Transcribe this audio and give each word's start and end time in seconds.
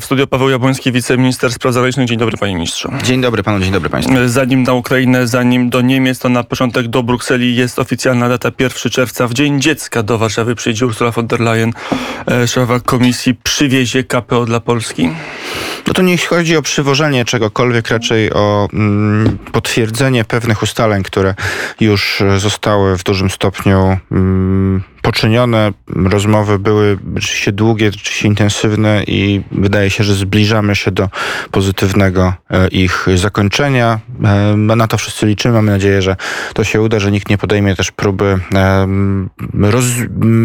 W 0.00 0.04
studio 0.04 0.26
Paweł 0.26 0.48
Jabłoński, 0.48 0.92
wiceminister 0.92 1.52
spraw 1.52 1.74
zagranicznych. 1.74 2.08
Dzień 2.08 2.18
dobry 2.18 2.36
panie 2.36 2.54
ministrze. 2.54 2.88
Dzień 3.02 3.20
dobry 3.20 3.42
panu, 3.42 3.60
dzień 3.60 3.72
dobry 3.72 3.90
państwu. 3.90 4.14
Zanim 4.26 4.62
na 4.62 4.72
Ukrainę, 4.72 5.26
zanim 5.26 5.70
do 5.70 5.80
Niemiec, 5.80 6.18
to 6.18 6.28
na 6.28 6.44
początek 6.44 6.88
do 6.88 7.02
Brukseli 7.02 7.56
jest 7.56 7.78
oficjalna 7.78 8.28
data 8.28 8.50
1 8.58 8.90
czerwca. 8.92 9.26
W 9.26 9.34
Dzień 9.34 9.60
Dziecka 9.60 10.02
do 10.02 10.18
Warszawy 10.18 10.54
przyjdzie 10.54 10.86
Ursula 10.86 11.10
von 11.10 11.26
der 11.26 11.40
Leyen, 11.40 11.72
e, 12.30 12.48
szefowa 12.48 12.80
komisji, 12.80 13.34
przywiezie 13.34 14.04
KPO 14.04 14.44
dla 14.44 14.60
Polski. 14.60 15.10
No 15.86 15.92
to 15.94 16.02
nie 16.02 16.18
chodzi 16.18 16.56
o 16.56 16.62
przywożenie 16.62 17.24
czegokolwiek, 17.24 17.88
raczej 17.88 18.32
o 18.32 18.68
mm, 18.72 19.38
potwierdzenie 19.52 20.24
pewnych 20.24 20.62
ustaleń, 20.62 21.02
które 21.02 21.34
już 21.80 22.22
zostały 22.38 22.98
w 22.98 23.04
dużym 23.04 23.30
stopniu 23.30 23.96
mm, 24.12 24.82
poczynione. 25.02 25.72
Rozmowy 25.88 26.58
były 26.58 26.98
rzeczywiście 27.16 27.52
długie, 27.52 27.92
rzeczywiście 27.92 28.28
intensywne 28.28 29.04
i 29.06 29.42
wydaje 29.52 29.90
się, 29.90 30.04
że 30.04 30.14
zbliżamy 30.14 30.76
się 30.76 30.90
do 30.90 31.08
pozytywnego 31.50 32.34
e, 32.50 32.68
ich 32.68 33.06
zakończenia. 33.14 34.00
E, 34.24 34.56
na 34.56 34.86
to 34.86 34.98
wszyscy 34.98 35.26
liczymy. 35.26 35.54
Mamy 35.54 35.70
nadzieję, 35.70 36.02
że 36.02 36.16
to 36.54 36.64
się 36.64 36.80
uda, 36.80 37.00
że 37.00 37.10
nikt 37.10 37.30
nie 37.30 37.38
podejmie 37.38 37.76
też 37.76 37.90
próby 37.90 38.38
roz, 39.60 39.84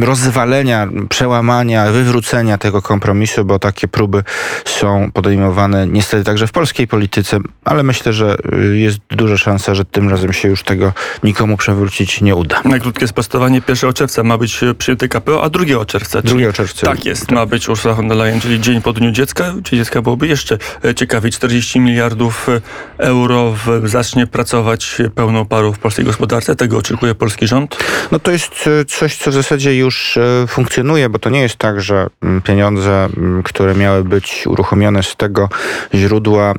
rozwalenia, 0.02 0.88
przełamania, 1.10 1.92
wywrócenia 1.92 2.58
tego 2.58 2.82
kompromisu, 2.82 3.46
bo 3.46 3.60
takie 3.60 3.88
próby 3.88 4.24
są 4.66 5.12
podejmowane 5.12 5.88
niestety 5.88 6.24
także 6.24 6.48
w 6.48 6.52
polskiej 6.52 6.88
polityce, 6.88 7.40
ale 7.66 7.84
myślę, 7.84 8.14
że 8.14 8.38
y, 8.54 8.78
jest 8.78 9.00
duża 9.10 9.38
szansa, 9.38 9.76
że 9.76 9.86
tym 9.86 10.10
razem 10.10 10.34
się 10.34 10.48
już 10.50 10.64
tego 10.64 10.94
nikomu 11.24 11.58
przewrócić 11.58 12.22
nie 12.22 12.36
uda. 12.36 12.62
Na 12.66 12.80
krótkie 12.80 13.08
sprostowanie 13.08 13.62
1 13.68 13.94
czerwca 13.94 14.24
ma 14.24 14.38
być 14.38 14.47
być 14.48 14.62
przyjęty 14.78 15.10
KPO, 15.10 15.44
a 15.44 15.50
2 15.50 15.86
czerwca. 15.86 16.22
2 16.22 16.54
czerwca. 16.54 16.88
Tak 16.88 17.06
jest, 17.06 17.32
ma 17.32 17.46
być 17.46 17.70
Ursula 17.70 17.94
von 17.94 18.08
der 18.08 18.18
Leyen, 18.18 18.42
czyli 18.42 18.62
dzień 18.62 18.82
po 18.82 18.94
Dniu 18.94 19.12
Dziecka. 19.12 19.54
Dzień 19.62 19.80
Dziecka 19.80 20.02
byłoby 20.02 20.28
jeszcze 20.28 20.58
e, 20.86 20.96
ciekawiej. 20.96 21.32
40 21.32 21.80
miliardów 21.80 22.50
e, 22.50 22.62
euro 22.98 23.52
w, 23.52 23.90
zacznie 23.90 24.28
pracować 24.28 24.98
pełną 25.16 25.46
parą 25.46 25.74
w 25.74 25.80
polskiej 25.80 26.06
gospodarce. 26.06 26.56
Tego 26.56 26.78
oczekuje 26.78 27.16
polski 27.16 27.48
rząd? 27.48 27.78
No 28.12 28.20
to 28.20 28.32
jest 28.32 28.70
e, 28.82 28.86
coś, 28.86 29.18
co 29.18 29.32
w 29.32 29.34
zasadzie 29.34 29.78
już 29.78 30.20
funkcjonuje, 30.48 31.10
bo 31.10 31.20
to 31.20 31.30
nie 31.30 31.42
jest 31.42 31.56
tak, 31.56 31.82
że 31.82 32.08
mm, 32.22 32.42
pieniądze, 32.42 33.10
mm, 33.18 33.44
które 33.44 33.76
miały 33.76 34.04
być 34.04 34.44
uruchomione 34.48 35.04
z 35.04 35.16
tego 35.16 35.50
źródła, 35.94 36.54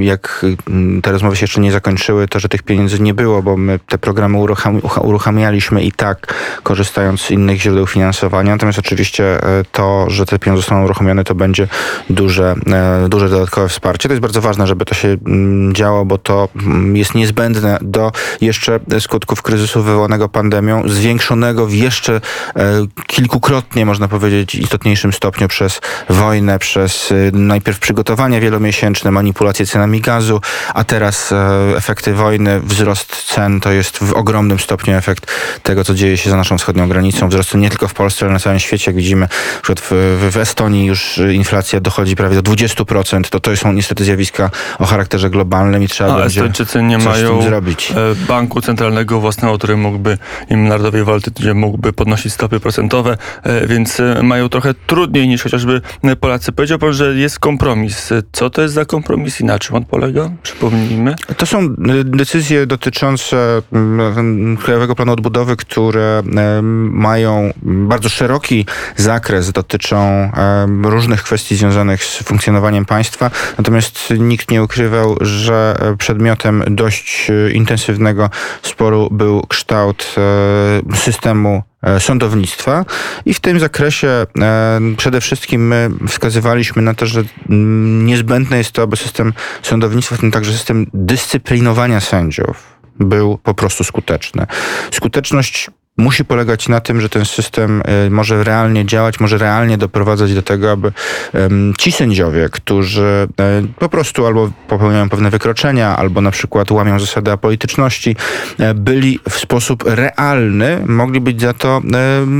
jak 0.00 0.46
mm, 0.68 1.02
te 1.02 1.12
rozmowy 1.12 1.36
się 1.36 1.44
jeszcze 1.44 1.60
nie 1.60 1.72
zakończyły, 1.72 2.28
to 2.28 2.38
że 2.38 2.48
tych 2.48 2.62
pieniędzy 2.62 3.00
nie 3.00 3.14
było, 3.14 3.42
bo 3.42 3.56
my 3.56 3.78
te 3.88 3.98
programy 3.98 4.38
uruchamialiśmy 5.02 5.82
i 5.82 5.92
tak, 5.92 6.34
korzystając 6.62 7.23
z 7.26 7.30
innych 7.30 7.60
źródeł 7.60 7.86
finansowania. 7.86 8.52
Natomiast 8.52 8.78
oczywiście 8.78 9.24
e, 9.24 9.64
to, 9.72 10.10
że 10.10 10.26
te 10.26 10.38
pieniądze 10.38 10.60
zostaną 10.60 10.84
uruchomione, 10.84 11.24
to 11.24 11.34
będzie 11.34 11.68
duże, 12.10 12.54
e, 13.04 13.08
duże 13.08 13.28
dodatkowe 13.28 13.68
wsparcie. 13.68 14.08
To 14.08 14.12
jest 14.12 14.22
bardzo 14.22 14.40
ważne, 14.40 14.66
żeby 14.66 14.84
to 14.84 14.94
się 14.94 15.08
mm, 15.08 15.74
działo, 15.74 16.04
bo 16.04 16.18
to 16.18 16.48
mm, 16.56 16.96
jest 16.96 17.14
niezbędne 17.14 17.78
do 17.82 18.12
jeszcze 18.40 18.80
skutków 19.00 19.42
kryzysu 19.42 19.82
wywołanego 19.82 20.28
pandemią, 20.28 20.88
zwiększonego 20.88 21.66
w 21.66 21.72
jeszcze 21.72 22.14
e, 22.14 22.20
kilkukrotnie, 23.06 23.86
można 23.86 24.08
powiedzieć, 24.08 24.54
istotniejszym 24.54 25.12
stopniu 25.12 25.48
przez 25.48 25.80
wojnę, 26.08 26.58
przez 26.58 27.12
najpierw 27.32 27.78
przygotowania 27.78 28.40
wielomiesięczne, 28.40 29.10
manipulacje 29.10 29.66
cenami 29.66 30.00
gazu, 30.00 30.40
a 30.74 30.84
teraz 30.84 31.34
efekty 31.76 32.14
wojny, 32.14 32.60
wzrost 32.60 33.24
cen 33.24 33.60
to 33.60 33.72
jest 33.72 33.98
w 33.98 34.12
ogromnym 34.12 34.58
stopniu 34.58 34.94
efekt 34.94 35.32
tego, 35.62 35.84
co 35.84 35.94
dzieje 35.94 36.16
się 36.16 36.30
za 36.30 36.36
naszą 36.36 36.58
wschodnią 36.58 36.88
granicą 36.88 37.13
granicą 37.14 37.28
wzrostu 37.28 37.58
nie 37.58 37.70
tylko 37.70 37.88
w 37.88 37.94
Polsce, 37.94 38.24
ale 38.24 38.32
na 38.32 38.38
całym 38.38 38.58
świecie. 38.58 38.90
Jak 38.90 38.96
widzimy, 38.96 39.28
na 39.62 39.80
w, 39.80 39.90
w 40.30 40.36
Estonii 40.36 40.86
już 40.86 41.20
inflacja 41.32 41.80
dochodzi 41.80 42.16
prawie 42.16 42.42
do 42.42 42.52
20%. 42.52 43.28
To 43.28 43.40
to 43.40 43.56
są 43.56 43.72
niestety 43.72 44.04
zjawiska 44.04 44.50
o 44.78 44.84
charakterze 44.84 45.30
globalnym 45.30 45.82
i 45.82 45.88
trzeba 45.88 46.14
A 46.14 46.18
będzie 46.18 46.40
Estończycy 46.40 46.82
nie 46.82 46.98
mają 46.98 47.42
zrobić. 47.42 47.90
E, 47.90 48.26
banku 48.28 48.60
centralnego 48.60 49.20
własnego, 49.20 49.58
który 49.58 49.76
mógłby 49.76 50.18
im 50.50 50.68
Narodowej 50.68 51.04
Waluty 51.04 51.54
mógłby 51.54 51.92
podnosić 51.92 52.32
stopy 52.32 52.60
procentowe, 52.60 53.16
e, 53.42 53.66
więc 53.66 54.00
e, 54.00 54.22
mają 54.22 54.48
trochę 54.48 54.74
trudniej 54.86 55.28
niż 55.28 55.42
chociażby 55.42 55.80
Polacy. 56.20 56.52
Powiedział 56.52 56.78
pan, 56.78 56.92
że 56.92 57.14
jest 57.14 57.38
kompromis. 57.38 58.10
Co 58.32 58.50
to 58.50 58.62
jest 58.62 58.74
za 58.74 58.84
kompromis 58.84 59.40
i 59.40 59.44
na 59.44 59.58
czym 59.58 59.76
on 59.76 59.84
polega? 59.84 60.30
Przypomnijmy. 60.42 61.14
To 61.36 61.46
są 61.46 61.74
decyzje 62.04 62.66
dotyczące 62.66 63.62
mm, 63.72 64.56
Krajowego 64.56 64.94
Planu 64.94 65.12
Odbudowy, 65.12 65.56
które 65.56 66.22
mają 67.04 67.52
bardzo 67.62 68.08
szeroki 68.08 68.66
zakres, 68.96 69.52
dotyczą 69.52 70.30
różnych 70.82 71.22
kwestii 71.22 71.56
związanych 71.56 72.04
z 72.04 72.22
funkcjonowaniem 72.22 72.84
państwa. 72.84 73.30
Natomiast 73.58 74.12
nikt 74.18 74.50
nie 74.50 74.62
ukrywał, 74.62 75.16
że 75.20 75.76
przedmiotem 75.98 76.64
dość 76.66 77.30
e, 77.30 77.50
intensywnego 77.52 78.30
sporu 78.62 79.08
był 79.10 79.46
kształt 79.48 80.14
e, 80.92 80.96
systemu 80.96 81.62
e, 81.82 82.00
sądownictwa 82.00 82.84
i 83.24 83.34
w 83.34 83.40
tym 83.40 83.60
zakresie 83.60 84.26
przede 84.96 85.20
wszystkim 85.20 85.66
my 85.66 85.90
wskazywaliśmy 86.08 86.82
na 86.82 86.94
to, 86.94 87.06
że 87.06 87.22
niezbędne 88.08 88.58
jest 88.58 88.72
to, 88.72 88.82
aby 88.82 88.96
system 88.96 89.32
sądownictwa, 89.62 90.16
w 90.16 90.20
tym 90.20 90.30
także 90.30 90.52
system 90.52 90.86
dyscyplinowania 90.94 92.00
sędziów 92.00 92.74
był 93.00 93.38
po 93.38 93.54
prostu 93.54 93.84
skuteczny. 93.84 94.46
Skuteczność 94.90 95.70
musi 95.96 96.24
polegać 96.24 96.68
na 96.68 96.80
tym, 96.80 97.00
że 97.00 97.08
ten 97.08 97.24
system 97.24 97.82
e, 97.84 98.10
może 98.10 98.44
realnie 98.44 98.86
działać, 98.86 99.20
może 99.20 99.38
realnie 99.38 99.78
doprowadzać 99.78 100.34
do 100.34 100.42
tego, 100.42 100.70
aby 100.70 100.92
ci 101.78 101.92
sędziowie, 101.92 102.48
którzy 102.52 103.28
e, 103.40 103.62
po 103.78 103.88
prostu 103.88 104.26
albo 104.26 104.50
popełniają 104.68 105.08
pewne 105.08 105.30
wykroczenia, 105.30 105.96
albo 105.96 106.20
na 106.20 106.30
przykład 106.30 106.70
łamią 106.70 107.00
zasady 107.00 107.32
apolityczności, 107.32 108.16
e, 108.58 108.74
byli 108.74 109.18
w 109.30 109.34
sposób 109.34 109.84
realny, 109.86 110.82
mogli 110.86 111.20
być 111.20 111.40
za 111.40 111.52
to 111.52 111.82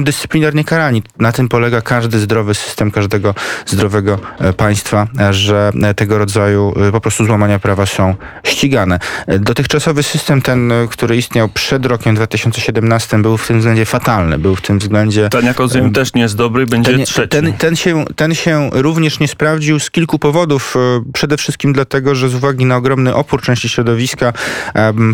dyscyplinarnie 0.04 0.64
karani. 0.64 1.02
Na 1.18 1.32
tym 1.32 1.48
polega 1.48 1.80
każdy 1.80 2.18
zdrowy 2.18 2.54
system, 2.54 2.90
każdego 2.90 3.34
zdrowego 3.66 4.18
państwa, 4.56 5.06
że 5.30 5.72
tego 5.96 6.18
rodzaju 6.18 6.74
po 6.92 7.00
prostu 7.00 7.24
złamania 7.24 7.58
prawa 7.58 7.86
są 7.86 8.14
ścigane. 8.44 8.98
Dotychczasowy 9.40 10.02
system 10.02 10.42
ten, 10.42 10.72
który 10.90 11.16
istniał 11.16 11.48
przed 11.48 11.86
rokiem 11.86 12.14
2017 12.14 13.18
był 13.18 13.36
w 13.44 13.48
tym 13.48 13.58
względzie 13.58 13.84
fatalny. 13.84 14.38
Był 14.38 14.56
w 14.56 14.60
tym 14.60 14.78
względzie... 14.78 15.28
Ten, 15.28 15.44
jak 15.44 15.58
rozumiem, 15.58 15.92
też 15.92 16.14
nie 16.14 16.22
jest 16.22 16.36
dobry, 16.36 16.66
będzie 16.66 16.92
ten, 16.92 17.04
trzeci. 17.04 17.28
Ten, 17.28 17.52
ten, 17.52 17.76
się, 17.76 18.04
ten 18.16 18.34
się 18.34 18.70
również 18.72 19.20
nie 19.20 19.28
sprawdził 19.28 19.80
z 19.80 19.90
kilku 19.90 20.18
powodów. 20.18 20.76
E, 20.76 21.02
przede 21.12 21.36
wszystkim 21.36 21.72
dlatego, 21.72 22.14
że 22.14 22.28
z 22.28 22.34
uwagi 22.34 22.64
na 22.64 22.76
ogromny 22.76 23.14
opór 23.14 23.42
części 23.42 23.68
środowiska, 23.68 24.32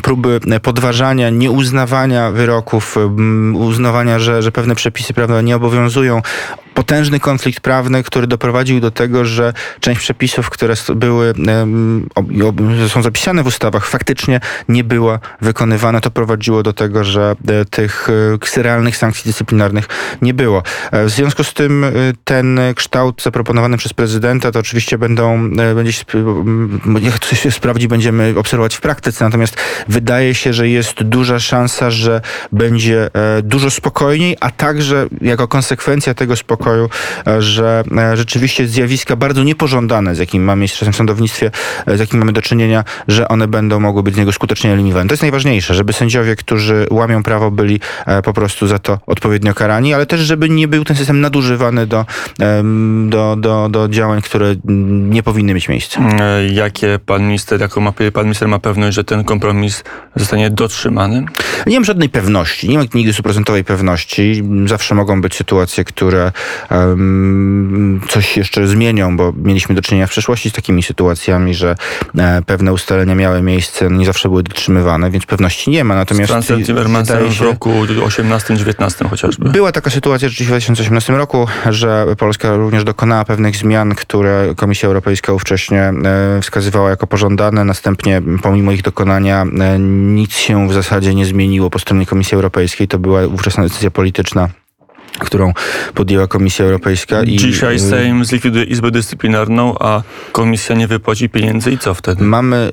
próby 0.02 0.40
podważania, 0.62 1.30
nieuznawania 1.30 2.30
wyroków, 2.30 2.96
uznawania, 3.54 4.18
że, 4.18 4.42
że 4.42 4.52
pewne 4.52 4.74
przepisy 4.74 5.14
prawne 5.14 5.42
nie 5.42 5.56
obowiązują, 5.56 6.22
potężny 6.74 7.20
konflikt 7.20 7.60
prawny, 7.60 8.02
który 8.02 8.26
doprowadził 8.26 8.80
do 8.80 8.90
tego, 8.90 9.24
że 9.24 9.52
część 9.80 10.00
przepisów, 10.00 10.50
które 10.50 10.74
były, 10.94 11.34
są 12.88 13.02
zapisane 13.02 13.42
w 13.42 13.46
ustawach, 13.46 13.86
faktycznie 13.86 14.40
nie 14.68 14.84
była 14.84 15.18
wykonywana. 15.40 16.00
To 16.00 16.10
prowadziło 16.10 16.62
do 16.62 16.72
tego, 16.72 17.04
że 17.04 17.36
e, 17.48 17.64
tych 17.64 18.08
realnych 18.56 18.96
sankcji 18.96 19.28
dyscyplinarnych 19.28 19.88
nie 20.22 20.34
było. 20.34 20.62
E, 20.92 21.04
w 21.04 21.10
związku 21.10 21.44
z 21.44 21.54
tym 21.54 21.86
ten 22.24 22.60
kształt 22.76 23.22
zaproponowany 23.22 23.76
przez 23.76 23.92
prezydenta 23.92 24.52
to 24.52 24.58
oczywiście 24.58 24.98
będą, 24.98 25.50
będzie 25.74 25.92
się, 25.92 26.04
to 27.30 27.36
się 27.36 27.50
sprawdzi, 27.50 27.88
będziemy 27.88 28.34
obserwować 28.36 28.76
w 28.76 28.80
praktyce. 28.80 29.24
Natomiast 29.24 29.56
wydaje 29.88 30.34
się, 30.34 30.52
że 30.52 30.68
jest 30.68 31.02
duża 31.02 31.38
szansa, 31.38 31.90
że 31.90 32.20
będzie 32.52 33.10
dużo 33.42 33.70
spokojniej, 33.70 34.36
a 34.40 34.50
także 34.50 35.06
jako 35.20 35.48
konsekwencja 35.48 36.14
tego 36.14 36.36
spokoju 36.36 36.60
pokoju, 36.60 36.88
e, 37.26 37.42
że 37.42 37.84
e, 37.98 38.16
rzeczywiście 38.16 38.66
zjawiska 38.66 39.16
bardzo 39.16 39.42
niepożądane, 39.42 40.14
z 40.14 40.18
jakimi 40.18 40.44
mamy 40.44 40.68
w 40.68 40.96
sądownictwie, 40.96 41.50
e, 41.86 41.96
z 41.96 42.00
jakimi 42.00 42.18
mamy 42.18 42.32
do 42.32 42.42
czynienia, 42.42 42.84
że 43.08 43.28
one 43.28 43.48
będą 43.48 43.80
mogły 43.80 44.02
być 44.02 44.14
z 44.14 44.18
niego 44.18 44.32
skutecznie 44.32 44.72
eliminowane. 44.72 45.08
To 45.08 45.12
jest 45.12 45.22
najważniejsze, 45.22 45.74
żeby 45.74 45.92
sędziowie, 45.92 46.36
którzy 46.36 46.86
łamią 46.90 47.22
prawo, 47.22 47.50
byli 47.50 47.80
po 48.24 48.32
prostu 48.32 48.66
za 48.66 48.78
to 48.78 48.98
odpowiednio 49.06 49.54
karani, 49.54 49.94
ale 49.94 50.06
też, 50.06 50.20
żeby 50.20 50.48
nie 50.48 50.68
był 50.68 50.84
ten 50.84 50.96
system 50.96 51.20
nadużywany 51.20 51.86
do, 51.86 52.06
do, 53.08 53.36
do, 53.36 53.68
do 53.68 53.88
działań, 53.88 54.22
które 54.22 54.54
nie 55.10 55.22
powinny 55.22 55.54
mieć 55.54 55.68
miejsca. 55.68 56.00
Jakie 56.52 56.98
pan 57.06 57.22
minister, 57.22 57.60
jaką 57.60 57.80
ma, 57.80 57.92
pan 58.12 58.24
minister 58.24 58.48
ma 58.48 58.58
pewność, 58.58 58.94
że 58.94 59.04
ten 59.04 59.24
kompromis 59.24 59.84
zostanie 60.16 60.50
dotrzymany? 60.50 61.24
Nie 61.66 61.76
mam 61.76 61.84
żadnej 61.84 62.08
pewności. 62.08 62.68
Nie 62.68 62.78
mam 62.78 62.86
nigdy 62.94 63.12
stuprocentowej 63.12 63.64
pewności. 63.64 64.42
Zawsze 64.66 64.94
mogą 64.94 65.20
być 65.20 65.34
sytuacje, 65.34 65.84
które 65.84 66.32
coś 68.08 68.36
jeszcze 68.36 68.66
zmienią, 68.66 69.16
bo 69.16 69.32
mieliśmy 69.36 69.74
do 69.74 69.82
czynienia 69.82 70.06
w 70.06 70.10
przeszłości 70.10 70.50
z 70.50 70.52
takimi 70.52 70.82
sytuacjami, 70.82 71.54
że 71.54 71.76
e, 72.18 72.42
pewne 72.46 72.72
ustalenia 72.72 73.14
miały 73.14 73.42
miejsce, 73.42 73.90
no 73.90 73.98
nie 73.98 74.06
zawsze 74.06 74.28
były 74.28 74.42
dotrzymywane, 74.42 75.10
więc 75.10 75.26
pewności 75.26 75.70
nie 75.70 75.84
ma. 75.84 75.94
Natomiast 75.94 76.32
z 76.32 76.66
Timmermansem 76.66 77.30
w 77.30 77.40
roku 77.40 77.86
2018-2019 78.00 79.08
chociażby. 79.10 79.50
Była 79.50 79.72
taka 79.72 79.90
sytuacja 79.90 80.28
w 80.28 80.32
2018 80.32 81.12
roku, 81.12 81.46
że 81.70 82.06
Polska 82.18 82.56
również 82.56 82.84
dokonała 82.84 83.24
pewnych 83.24 83.56
zmian, 83.56 83.94
które 83.94 84.54
Komisja 84.56 84.86
Europejska 84.86 85.32
ówcześnie 85.32 85.82
e, 85.82 86.40
wskazywała 86.42 86.90
jako 86.90 87.06
pożądane. 87.06 87.64
Następnie 87.64 88.22
pomimo 88.42 88.72
ich 88.72 88.82
dokonania 88.82 89.42
e, 89.42 89.78
nic 89.78 90.36
się 90.36 90.68
w 90.68 90.72
zasadzie 90.72 91.14
nie 91.14 91.26
zmieniło 91.26 91.70
po 91.70 91.78
stronie 91.78 92.06
Komisji 92.06 92.34
Europejskiej. 92.34 92.88
To 92.88 92.98
była 92.98 93.26
ówczesna 93.26 93.62
decyzja 93.62 93.90
polityczna 93.90 94.48
którą 95.18 95.52
podjęła 95.94 96.26
Komisja 96.26 96.64
Europejska. 96.64 97.22
I 97.22 97.36
Dzisiaj 97.36 97.78
Sejm 97.78 98.24
zlikwiduje 98.24 98.64
Izbę 98.64 98.90
Dyscyplinarną, 98.90 99.74
a 99.80 100.02
Komisja 100.32 100.76
nie 100.76 100.86
wypłaci 100.86 101.28
pieniędzy 101.28 101.70
i 101.70 101.78
co 101.78 101.94
wtedy? 101.94 102.24
Mamy, 102.24 102.70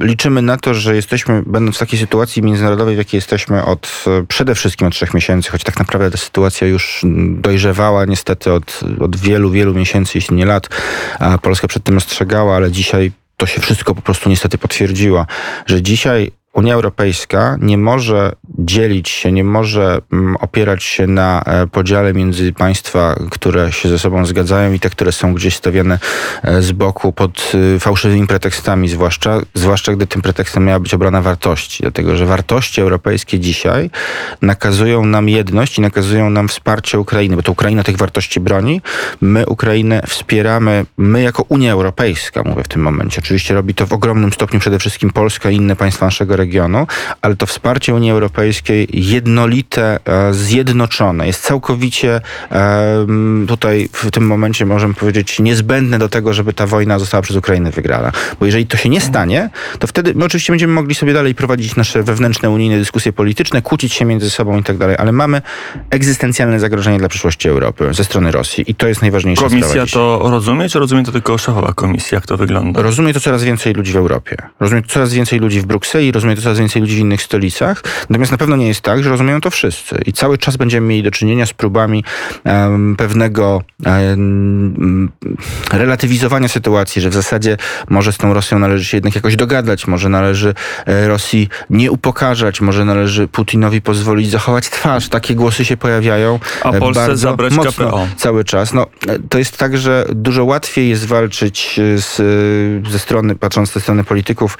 liczymy 0.00 0.42
na 0.42 0.56
to, 0.56 0.74
że 0.74 0.96
jesteśmy, 0.96 1.42
będąc 1.46 1.76
w 1.76 1.78
takiej 1.78 1.98
sytuacji 1.98 2.42
międzynarodowej, 2.42 2.94
w 2.94 2.98
jakiej 2.98 3.18
jesteśmy 3.18 3.64
od 3.64 4.04
przede 4.28 4.54
wszystkim 4.54 4.86
od 4.86 4.94
trzech 4.94 5.14
miesięcy, 5.14 5.50
choć 5.50 5.62
tak 5.62 5.78
naprawdę 5.78 6.10
ta 6.10 6.16
sytuacja 6.16 6.66
już 6.66 7.04
dojrzewała 7.28 8.04
niestety 8.04 8.52
od, 8.52 8.80
od 9.00 9.16
wielu, 9.16 9.50
wielu 9.50 9.74
miesięcy, 9.74 10.12
jeśli 10.14 10.36
nie 10.36 10.46
lat, 10.46 10.68
a 11.18 11.38
Polska 11.38 11.68
przed 11.68 11.84
tym 11.84 11.96
ostrzegała, 11.96 12.56
ale 12.56 12.70
dzisiaj 12.70 13.12
to 13.36 13.46
się 13.46 13.60
wszystko 13.60 13.94
po 13.94 14.02
prostu 14.02 14.30
niestety 14.30 14.58
potwierdziło, 14.58 15.26
że 15.66 15.82
dzisiaj 15.82 16.32
Unia 16.52 16.74
Europejska 16.74 17.56
nie 17.60 17.78
może 17.78 18.32
dzielić 18.58 19.08
się, 19.08 19.32
nie 19.32 19.44
może 19.44 20.00
mm, 20.12 20.36
opierać 20.36 20.84
się 20.84 21.06
na 21.06 21.42
e, 21.46 21.66
podziale 21.66 22.12
między 22.12 22.52
państwa, 22.52 23.16
które 23.30 23.72
się 23.72 23.88
ze 23.88 23.98
sobą 23.98 24.26
zgadzają 24.26 24.72
i 24.72 24.80
te, 24.80 24.90
które 24.90 25.12
są 25.12 25.34
gdzieś 25.34 25.56
stawiane 25.56 25.98
e, 26.42 26.62
z 26.62 26.72
boku 26.72 27.12
pod 27.12 27.52
e, 27.76 27.80
fałszywymi 27.80 28.26
pretekstami, 28.26 28.88
zwłaszcza, 28.88 29.40
zwłaszcza 29.54 29.92
gdy 29.92 30.06
tym 30.06 30.22
pretekstem 30.22 30.64
miała 30.64 30.80
być 30.80 30.94
obrona 30.94 31.22
wartości. 31.22 31.82
Dlatego, 31.82 32.16
że 32.16 32.26
wartości 32.26 32.80
europejskie 32.80 33.40
dzisiaj 33.40 33.90
nakazują 34.42 35.04
nam 35.04 35.28
jedność 35.28 35.78
i 35.78 35.80
nakazują 35.80 36.30
nam 36.30 36.48
wsparcie 36.48 36.98
Ukrainy, 36.98 37.36
bo 37.36 37.42
to 37.42 37.52
Ukraina 37.52 37.82
tych 37.82 37.96
wartości 37.96 38.40
broni. 38.40 38.80
My 39.20 39.46
Ukrainę 39.46 40.02
wspieramy, 40.06 40.86
my 40.96 41.22
jako 41.22 41.44
Unia 41.48 41.72
Europejska, 41.72 42.42
mówię 42.44 42.62
w 42.64 42.68
tym 42.68 42.82
momencie. 42.82 43.20
Oczywiście 43.24 43.54
robi 43.54 43.74
to 43.74 43.86
w 43.86 43.92
ogromnym 43.92 44.32
stopniu 44.32 44.60
przede 44.60 44.78
wszystkim 44.78 45.10
Polska 45.10 45.50
i 45.50 45.56
inne 45.56 45.76
państwa 45.76 46.06
naszego 46.06 46.36
regionu, 46.36 46.41
ale 47.22 47.36
to 47.36 47.46
wsparcie 47.46 47.94
Unii 47.94 48.10
Europejskiej 48.10 48.88
jednolite, 48.92 49.98
e, 50.04 50.34
zjednoczone 50.34 51.26
jest 51.26 51.42
całkowicie 51.42 52.20
tutaj 53.48 53.88
w 53.92 54.10
tym 54.10 54.26
momencie 54.26 54.66
możemy 54.66 54.94
powiedzieć 54.94 55.40
niezbędne 55.40 55.98
do 55.98 56.08
tego, 56.08 56.32
żeby 56.32 56.52
ta 56.52 56.66
wojna 56.66 56.98
została 56.98 57.22
przez 57.22 57.36
Ukrainę 57.36 57.70
wygrana. 57.70 58.12
Bo 58.40 58.46
jeżeli 58.46 58.66
to 58.66 58.76
się 58.76 58.88
nie 58.88 59.00
stanie, 59.00 59.50
to 59.78 59.86
wtedy 59.86 60.14
my 60.14 60.24
oczywiście 60.24 60.52
będziemy 60.52 60.72
mogli 60.72 60.94
sobie 60.94 61.12
dalej 61.12 61.34
prowadzić 61.34 61.76
nasze 61.76 62.02
wewnętrzne 62.02 62.50
unijne 62.50 62.78
dyskusje 62.78 63.12
polityczne, 63.12 63.62
kłócić 63.62 63.92
się 63.92 64.04
między 64.04 64.30
sobą 64.30 64.58
i 64.58 64.62
tak 64.62 64.78
dalej, 64.78 64.96
ale 64.98 65.12
mamy 65.12 65.42
egzystencjalne 65.90 66.60
zagrożenie 66.60 66.98
dla 66.98 67.08
przyszłości 67.08 67.48
Europy 67.48 67.88
ze 67.94 68.04
strony 68.04 68.30
Rosji 68.30 68.64
i 68.66 68.74
to 68.74 68.88
jest 68.88 69.02
najważniejsze. 69.02 69.42
Komisja 69.42 69.86
to 69.86 70.30
rozumie, 70.30 70.68
czy 70.68 70.78
rozumie 70.78 71.04
to 71.04 71.12
tylko 71.12 71.38
szefowa 71.38 71.72
komisji? 71.72 72.14
Jak 72.14 72.26
to 72.26 72.36
wygląda? 72.36 72.82
Rozumie 72.82 73.14
to 73.14 73.20
coraz 73.20 73.44
więcej 73.44 73.74
ludzi 73.74 73.92
w 73.92 73.96
Europie. 73.96 74.36
Rozumie 74.60 74.82
to 74.82 74.88
coraz 74.88 75.12
więcej 75.12 75.38
ludzi 75.38 75.60
w 75.60 75.66
Brukseli, 75.66 76.12
rozumie 76.12 76.31
to 76.36 76.42
coraz 76.42 76.58
więcej 76.58 76.82
ludzi 76.82 76.96
w 76.96 76.98
innych 76.98 77.22
stolicach. 77.22 77.82
Natomiast 78.10 78.32
na 78.32 78.38
pewno 78.38 78.56
nie 78.56 78.68
jest 78.68 78.80
tak, 78.80 79.02
że 79.04 79.10
rozumieją 79.10 79.40
to 79.40 79.50
wszyscy. 79.50 80.02
I 80.06 80.12
cały 80.12 80.38
czas 80.38 80.56
będziemy 80.56 80.86
mieli 80.86 81.02
do 81.02 81.10
czynienia 81.10 81.46
z 81.46 81.52
próbami 81.52 82.04
um, 82.44 82.96
pewnego 82.96 83.62
um, 83.86 85.10
relatywizowania 85.72 86.48
sytuacji, 86.48 87.02
że 87.02 87.10
w 87.10 87.14
zasadzie 87.14 87.56
może 87.88 88.12
z 88.12 88.18
tą 88.18 88.34
Rosją 88.34 88.58
należy 88.58 88.84
się 88.84 88.96
jednak 88.96 89.14
jakoś 89.14 89.36
dogadać, 89.36 89.86
może 89.86 90.08
należy 90.08 90.54
e, 90.86 91.08
Rosji 91.08 91.48
nie 91.70 91.90
upokarzać, 91.90 92.60
może 92.60 92.84
należy 92.84 93.28
Putinowi 93.28 93.82
pozwolić 93.82 94.30
zachować 94.30 94.70
twarz. 94.70 95.08
Takie 95.08 95.34
głosy 95.34 95.64
się 95.64 95.76
pojawiają. 95.76 96.38
A 96.62 96.70
e, 96.70 96.78
Polsce 96.78 97.16
zabrać 97.16 97.52
mocno 97.52 97.88
KPO. 97.88 98.08
Cały 98.16 98.44
czas. 98.44 98.72
No, 98.72 98.86
e, 99.08 99.18
to 99.28 99.38
jest 99.38 99.56
tak, 99.56 99.78
że 99.78 100.06
dużo 100.14 100.44
łatwiej 100.44 100.88
jest 100.88 101.06
walczyć 101.06 101.80
z, 101.96 102.16
ze 102.90 102.98
strony, 102.98 103.36
patrząc 103.36 103.72
ze 103.72 103.80
strony 103.80 104.04
polityków 104.04 104.58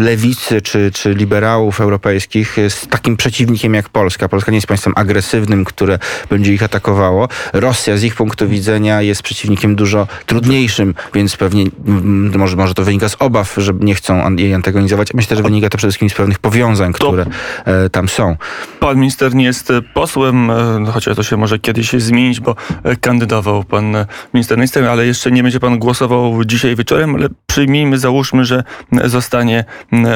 lewicy 0.00 0.62
czy, 0.62 0.89
czy 0.90 1.14
liberałów 1.14 1.80
europejskich 1.80 2.56
z 2.68 2.88
takim 2.88 3.16
przeciwnikiem 3.16 3.74
jak 3.74 3.88
Polska. 3.88 4.28
Polska 4.28 4.52
nie 4.52 4.56
jest 4.56 4.66
państwem 4.66 4.92
agresywnym, 4.96 5.64
które 5.64 5.98
będzie 6.30 6.54
ich 6.54 6.62
atakowało. 6.62 7.28
Rosja 7.52 7.96
z 7.96 8.04
ich 8.04 8.14
punktu 8.14 8.48
widzenia 8.48 9.02
jest 9.02 9.22
przeciwnikiem 9.22 9.76
dużo 9.76 10.06
trudniejszym, 10.26 10.94
więc 11.14 11.36
pewnie 11.36 11.64
mm, 11.86 12.38
może, 12.38 12.56
może 12.56 12.74
to 12.74 12.84
wynika 12.84 13.08
z 13.08 13.16
obaw, 13.18 13.54
że 13.56 13.72
nie 13.80 13.94
chcą 13.94 14.36
jej 14.36 14.54
antagonizować. 14.54 15.14
Myślę, 15.14 15.36
że 15.36 15.42
wynika 15.42 15.68
to 15.68 15.78
przede 15.78 15.90
wszystkim 15.90 16.10
z 16.10 16.14
pewnych 16.14 16.38
powiązań, 16.38 16.92
które 16.92 17.24
to 17.24 17.30
e, 17.64 17.90
tam 17.90 18.08
są. 18.08 18.36
Pan 18.80 18.96
minister 18.96 19.34
nie 19.34 19.44
jest 19.44 19.72
posłem, 19.94 20.50
e, 20.50 20.84
chociaż 20.92 21.16
to 21.16 21.22
się 21.22 21.36
może 21.36 21.58
kiedyś 21.58 21.92
zmienić, 21.92 22.40
bo 22.40 22.56
e, 22.84 22.96
kandydował 22.96 23.64
pan 23.64 23.96
minister 24.34 24.58
na 24.58 24.90
ale 24.90 25.06
jeszcze 25.06 25.30
nie 25.30 25.42
będzie 25.42 25.60
pan 25.60 25.78
głosował 25.78 26.44
dzisiaj 26.44 26.76
wieczorem, 26.76 27.14
ale 27.14 27.28
przyjmijmy, 27.46 27.98
załóżmy, 27.98 28.44
że 28.44 28.64
zostanie 29.04 29.64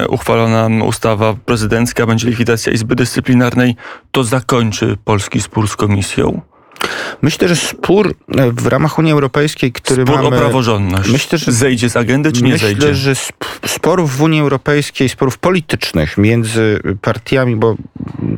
uchwalona 0.09 0.64
ustawa 0.73 1.35
prezydencka, 1.35 2.07
będzie 2.07 2.29
likwidacja 2.29 2.73
Izby 2.73 2.97
Dyscyplinarnej, 2.97 3.77
to 4.11 4.25
zakończy 4.25 4.97
polski 5.05 5.41
spór 5.41 5.69
z 5.69 5.77
komisją? 5.77 6.41
Myślę, 7.23 7.49
że 7.49 7.57
spór 7.57 8.15
e, 8.37 8.51
w 8.51 8.67
ramach 8.67 8.99
Unii 8.99 9.13
Europejskiej, 9.13 9.73
który 9.73 10.03
spór 10.03 10.17
mamy... 10.17 10.37
o 10.37 10.41
praworządność. 10.41 11.11
Myślę, 11.11 11.39
że 11.39 11.53
zejdzie 11.53 11.91
z 11.91 11.97
agendy, 11.97 12.33
czy 12.33 12.43
nie 12.43 12.53
myślę, 12.53 12.69
zejdzie? 12.69 12.87
Myślę, 12.87 12.95
że 12.95 13.15
sporów 13.67 14.17
w 14.17 14.23
Unii 14.23 14.41
Europejskiej, 14.41 15.09
sporów 15.09 15.39
politycznych 15.39 16.19
między 16.19 16.81
partiami, 17.03 17.57
bo 17.57 17.77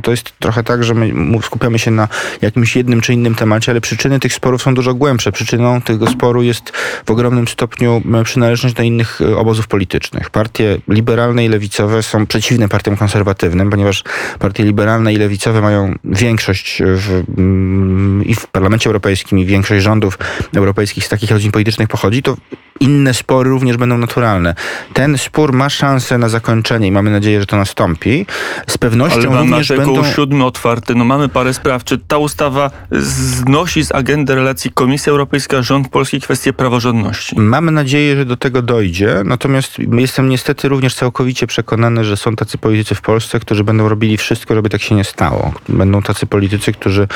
to 0.03 0.11
jest 0.11 0.33
trochę 0.39 0.63
tak, 0.65 0.85
że 0.85 0.95
my 0.95 1.43
skupiamy 1.43 1.79
się 1.79 1.91
na 1.91 2.09
jakimś 2.43 2.77
jednym 2.77 3.01
czy 3.01 3.13
innym 3.13 3.35
temacie, 3.35 3.73
ale 3.73 3.81
przyczyny 3.81 4.21
tych 4.21 4.35
sporów 4.35 4.63
są 4.63 4.75
dużo 4.75 4.95
głębsze. 4.95 5.33
Przyczyną 5.33 5.81
tego 5.81 6.07
sporu 6.07 6.43
jest 6.43 6.73
w 7.07 7.11
ogromnym 7.11 7.49
stopniu 7.49 8.03
przynależność 8.25 8.75
do 8.75 8.83
innych 8.83 9.21
e, 9.21 9.37
obozów 9.37 9.69
politycznych. 9.69 10.31
Partie 10.31 10.79
liberalne 10.89 11.45
i 11.45 11.49
lewicowe 11.49 12.03
są 12.03 12.27
przeciwne 12.27 12.69
partiom 12.69 12.97
konserwatywnym, 12.97 13.71
ponieważ 13.71 14.05
partie 14.39 14.65
liberalne 14.65 15.13
i 15.13 15.17
lewicowe 15.17 15.61
mają 15.61 15.95
większość 16.05 16.83
w, 16.85 17.25
i 18.27 18.35
w 18.37 18.47
Parlamencie 18.47 18.89
Europejskim 18.91 19.39
i 19.39 19.47
większość 19.47 19.85
rządów 19.85 20.19
europejskich 20.57 21.05
z 21.05 21.09
takich 21.09 21.31
rodzin 21.31 21.53
politycznych 21.53 21.89
pochodzi, 21.89 22.23
to 22.23 22.37
inne 22.81 23.15
spory 23.15 23.51
również 23.51 23.77
będą 23.77 23.99
naturalne. 23.99 24.55
Ten 24.93 25.19
spór 25.19 25.53
ma 25.53 25.69
szansę 25.69 26.19
na 26.19 26.29
zakończenie 26.29 26.87
i 26.87 26.93
mamy 26.93 27.11
nadzieję, 27.11 27.41
że 27.41 27.47
to 27.47 27.57
nastąpi. 27.57 28.27
Z 28.67 28.79
pewnością 28.79 29.31
Ale 29.31 29.41
również 29.41 29.69
będą... 29.69 30.05
siódmy 30.05 30.45
otwarty. 30.45 30.95
No 30.95 31.05
mamy 31.05 31.29
parę 31.29 31.55
spraw. 31.55 31.85
Czy 31.85 31.99
ta 31.99 32.19
ustawa 32.19 32.71
znosi 32.91 33.85
z 33.85 33.95
agendy 33.95 34.35
relacji 34.35 34.71
Komisja 34.71 35.11
Europejska, 35.11 35.63
rząd 35.63 35.89
polski 35.89 36.21
kwestie 36.21 36.53
praworządności? 36.53 37.41
Mamy 37.41 37.73
nadzieję, 37.73 38.17
że 38.17 38.25
do 38.25 38.37
tego 38.37 38.63
dojdzie. 38.63 39.23
Natomiast 39.25 39.79
jestem 39.93 40.29
niestety 40.29 40.69
również 40.69 40.95
całkowicie 40.95 41.47
przekonany, 41.47 42.05
że 42.05 42.17
są 42.17 42.37
tacy 42.37 42.59
politycy 42.59 42.95
w 42.95 43.01
Polsce, 43.01 43.41
którzy 43.41 43.65
będą 43.65 43.89
robili 43.89 44.17
wszystko, 44.17 44.55
żeby 44.55 44.69
tak 44.69 44.83
się 44.83 44.95
nie 44.95 45.05
stało. 45.05 45.53
Będą 45.69 46.03
tacy 46.03 46.27
politycy, 46.27 46.73
którzy 46.73 47.09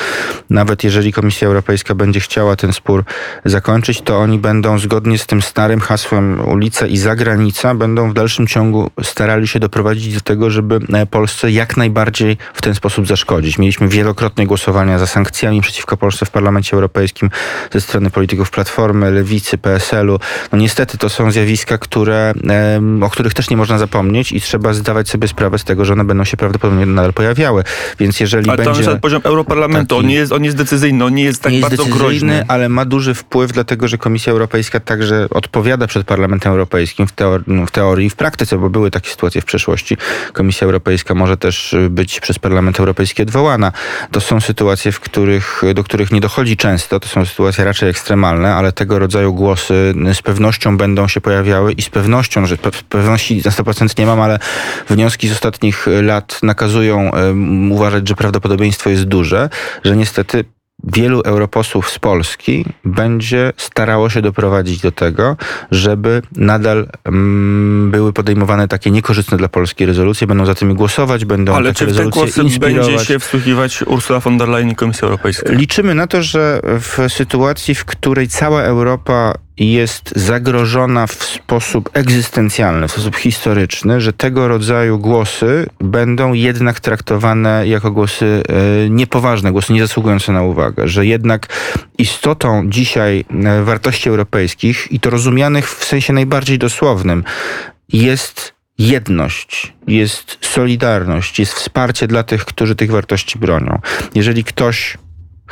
nawet 0.49 0.83
jeżeli 0.83 1.10
Komisja 1.11 1.47
Europejska 1.47 1.95
będzie 1.95 2.19
chciała 2.19 2.55
ten 2.55 2.73
spór 2.73 3.03
zakończyć, 3.45 4.01
to 4.01 4.19
oni 4.19 4.39
będą 4.39 4.79
zgodnie 4.79 5.17
z 5.17 5.25
tym 5.25 5.41
starym 5.41 5.79
hasłem 5.79 6.47
ulica 6.47 6.87
i 6.87 6.97
zagranica 6.97 7.75
będą 7.75 8.09
w 8.09 8.13
dalszym 8.13 8.47
ciągu 8.47 8.91
starali 9.03 9.47
się 9.47 9.59
doprowadzić 9.59 10.13
do 10.13 10.21
tego, 10.21 10.49
żeby 10.49 10.79
e, 10.93 11.05
Polsce 11.05 11.51
jak 11.51 11.77
najbardziej 11.77 12.37
w 12.53 12.61
ten 12.61 12.75
sposób 12.75 13.07
zaszkodzić. 13.07 13.57
Mieliśmy 13.57 13.87
wielokrotnie 13.87 14.47
głosowania 14.47 14.99
za 14.99 15.07
sankcjami 15.07 15.61
przeciwko 15.61 15.97
Polsce 15.97 16.25
w 16.25 16.29
Parlamencie 16.29 16.73
Europejskim 16.73 17.29
ze 17.71 17.81
strony 17.81 18.09
polityków 18.09 18.51
Platformy, 18.51 19.11
Lewicy, 19.11 19.57
PSL-u. 19.57 20.19
No 20.51 20.57
niestety 20.57 20.97
to 20.97 21.09
są 21.09 21.31
zjawiska, 21.31 21.77
które, 21.77 22.33
o 23.01 23.09
których 23.09 23.33
też 23.33 23.49
nie 23.49 23.57
można 23.57 23.77
zapomnieć 23.77 24.31
i 24.31 24.41
trzeba 24.41 24.73
zdawać 24.73 25.09
sobie 25.09 25.27
sprawę 25.27 25.59
z 25.59 25.63
tego, 25.63 25.85
że 25.85 25.93
one 25.93 26.03
będą 26.03 26.23
się 26.23 26.37
prawdopodobnie 26.37 26.85
nadal 26.85 27.13
pojawiały. 27.13 27.63
Więc 27.99 28.19
jeżeli 28.19 28.49
ale 28.49 28.63
będzie... 28.65 28.87
Ale 28.87 28.99
poziom 28.99 29.21
Europarlamentu, 29.23 29.95
taki, 29.95 30.05
on, 30.05 30.11
jest, 30.11 30.31
on 30.31 30.43
jest 30.43 30.57
decyzyjny, 30.57 30.90
on 31.01 31.15
nie 31.15 31.23
jest 31.23 31.41
tak 31.41 31.53
nie 31.53 31.59
bardzo 31.59 31.83
jest 31.83 31.93
decyzyjny, 31.93 32.33
groźny. 32.33 32.45
ale 32.47 32.69
ma 32.69 32.85
duży 32.85 33.13
wpływ, 33.13 33.51
dlatego 33.51 33.87
że 33.87 33.97
Komisja 33.97 34.33
Europejska 34.33 34.79
także 34.79 35.27
odpowiada 35.29 35.87
przed 35.87 36.07
Parlamentem 36.07 36.51
Europejskim 36.51 37.07
w, 37.07 37.11
teor 37.11 37.43
no, 37.47 37.65
w 37.65 37.71
teorii 37.71 38.07
i 38.07 38.09
w 38.09 38.15
praktyce, 38.15 38.57
bo 38.57 38.69
były 38.69 38.91
takie 38.91 39.09
sytuacje 39.09 39.41
w 39.41 39.45
przeszłości. 39.45 39.97
Komisja 40.33 40.65
Europejska 40.65 41.15
może 41.15 41.37
też 41.37 41.73
y, 41.73 41.89
być 41.89 42.19
przez 42.19 42.39
Parlament 42.39 42.79
Europejski 42.79 43.21
odwołana. 43.21 43.71
To 44.11 44.21
są 44.21 44.41
sytuacje, 44.41 44.91
w 44.91 44.99
których, 44.99 45.61
do 45.75 45.83
których 45.83 46.11
nie 46.11 46.21
dochodzi 46.21 46.57
często. 46.57 46.99
To 46.99 47.07
są 47.07 47.25
sytuacje 47.25 47.65
raczej 47.65 47.89
ekstremalne, 47.89 48.55
ale 48.55 48.71
tego 48.71 48.99
rodzaju 48.99 49.33
głosy 49.33 49.93
z 50.13 50.21
pewnością 50.21 50.77
będą 50.77 51.07
się 51.07 51.21
pojawiały 51.21 51.71
i 51.71 51.81
z 51.81 51.89
pewnością, 51.89 52.45
że 52.45 52.57
pewności 52.89 53.41
na 53.45 53.51
100% 53.51 53.99
nie 53.99 54.05
mam, 54.05 54.21
ale 54.21 54.39
wnioski 54.89 55.27
z 55.27 55.31
ostatnich 55.31 55.87
lat 56.01 56.39
nakazują 56.43 57.09
um, 57.09 57.71
uważać, 57.71 58.09
że 58.09 58.15
prawdopodobieństwo 58.15 58.89
jest 58.89 59.03
duże, 59.03 59.49
że 59.83 59.97
niestety 59.97 60.45
wielu 60.83 61.21
europosłów 61.21 61.89
z 61.89 61.99
Polski 61.99 62.65
będzie 62.85 63.53
starało 63.57 64.09
się 64.09 64.21
doprowadzić 64.21 64.81
do 64.81 64.91
tego, 64.91 65.37
żeby 65.71 66.21
nadal 66.35 66.87
mm, 67.03 67.91
były 67.91 68.13
podejmowane 68.13 68.67
takie 68.67 68.91
niekorzystne 68.91 69.37
dla 69.37 69.47
Polski 69.47 69.85
rezolucje, 69.85 70.27
będą 70.27 70.45
za 70.45 70.55
tymi 70.55 70.73
głosować, 70.73 71.25
będą 71.25 71.55
Ale 71.55 71.73
czy 71.73 71.85
w 71.85 71.97
te 71.97 72.09
głosy 72.09 72.41
inspirować. 72.41 72.87
będzie 72.87 73.05
się 73.05 73.19
wsłuchiwać 73.19 73.81
Ursula 73.81 74.19
von 74.19 74.37
der 74.37 74.49
Leyen 74.49 74.69
i 74.69 74.75
Komisja 74.75 75.05
Europejska? 75.05 75.53
Liczymy 75.53 75.95
na 75.95 76.07
to, 76.07 76.23
że 76.23 76.61
w 76.63 77.05
sytuacji, 77.09 77.75
w 77.75 77.85
której 77.85 78.27
cała 78.27 78.61
Europa 78.61 79.33
jest 79.57 80.13
zagrożona 80.15 81.07
w 81.07 81.13
sposób 81.13 81.89
egzystencjalny, 81.93 82.87
w 82.87 82.91
sposób 82.91 83.15
historyczny, 83.15 84.01
że 84.01 84.13
tego 84.13 84.47
rodzaju 84.47 84.99
głosy 84.99 85.67
będą 85.79 86.33
jednak 86.33 86.79
traktowane 86.79 87.67
jako 87.67 87.91
głosy 87.91 88.43
e, 88.49 88.89
niepoważne, 88.89 89.51
głosy 89.51 89.73
niezasługujące 89.73 90.31
na 90.31 90.43
uwagę, 90.43 90.87
że 90.87 91.05
jednak 91.05 91.47
istotą 91.97 92.69
dzisiaj 92.69 93.25
e, 93.45 93.63
wartości 93.63 94.09
europejskich 94.09 94.91
i 94.91 94.99
to 94.99 95.09
rozumianych 95.09 95.69
w 95.69 95.85
sensie 95.85 96.13
najbardziej 96.13 96.59
dosłownym 96.59 97.23
jest 97.93 98.53
jedność, 98.77 99.73
jest 99.87 100.37
solidarność, 100.41 101.39
jest 101.39 101.53
wsparcie 101.53 102.07
dla 102.07 102.23
tych, 102.23 102.45
którzy 102.45 102.75
tych 102.75 102.91
wartości 102.91 103.39
bronią. 103.39 103.79
Jeżeli 104.15 104.43
ktoś 104.43 104.97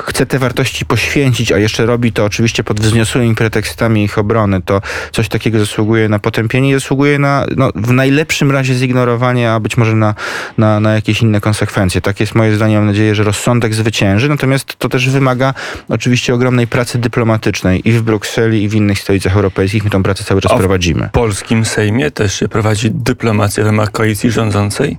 chce 0.03 0.25
te 0.25 0.39
wartości 0.39 0.85
poświęcić, 0.85 1.51
a 1.51 1.57
jeszcze 1.57 1.85
robi 1.85 2.11
to 2.11 2.25
oczywiście 2.25 2.63
pod 2.63 2.79
wzniosłymi 2.79 3.35
pretekstami 3.35 4.03
ich 4.03 4.17
obrony, 4.17 4.61
to 4.61 4.81
coś 5.11 5.29
takiego 5.29 5.59
zasługuje 5.59 6.09
na 6.09 6.19
potępienie 6.19 6.69
i 6.69 6.73
zasługuje 6.73 7.19
na 7.19 7.45
no, 7.57 7.69
w 7.75 7.91
najlepszym 7.91 8.51
razie 8.51 8.73
zignorowanie, 8.73 9.51
a 9.51 9.59
być 9.59 9.77
może 9.77 9.95
na, 9.95 10.15
na, 10.57 10.79
na 10.79 10.93
jakieś 10.93 11.21
inne 11.21 11.41
konsekwencje. 11.41 12.01
Tak 12.01 12.19
jest 12.19 12.35
moje 12.35 12.55
zdanie. 12.55 12.75
Mam 12.75 12.85
nadzieję, 12.85 13.15
że 13.15 13.23
rozsądek 13.23 13.73
zwycięży. 13.73 14.29
Natomiast 14.29 14.75
to 14.75 14.89
też 14.89 15.09
wymaga 15.09 15.53
oczywiście 15.89 16.33
ogromnej 16.33 16.67
pracy 16.67 16.97
dyplomatycznej 16.97 17.89
i 17.89 17.91
w 17.91 18.01
Brukseli, 18.01 18.63
i 18.63 18.69
w 18.69 18.75
innych 18.75 18.99
stolicach 18.99 19.35
europejskich. 19.35 19.83
My 19.83 19.89
tą 19.89 20.03
pracę 20.03 20.23
cały 20.23 20.41
czas 20.41 20.51
A 20.51 20.55
w 20.55 20.57
prowadzimy. 20.57 21.07
W 21.07 21.11
polskim 21.11 21.65
Sejmie 21.65 22.11
też 22.11 22.39
się 22.39 22.47
prowadzi 22.47 22.91
dyplomację 22.91 23.63
w 23.63 23.65
ramach 23.65 23.91
koalicji 23.91 24.31
rządzącej? 24.31 24.97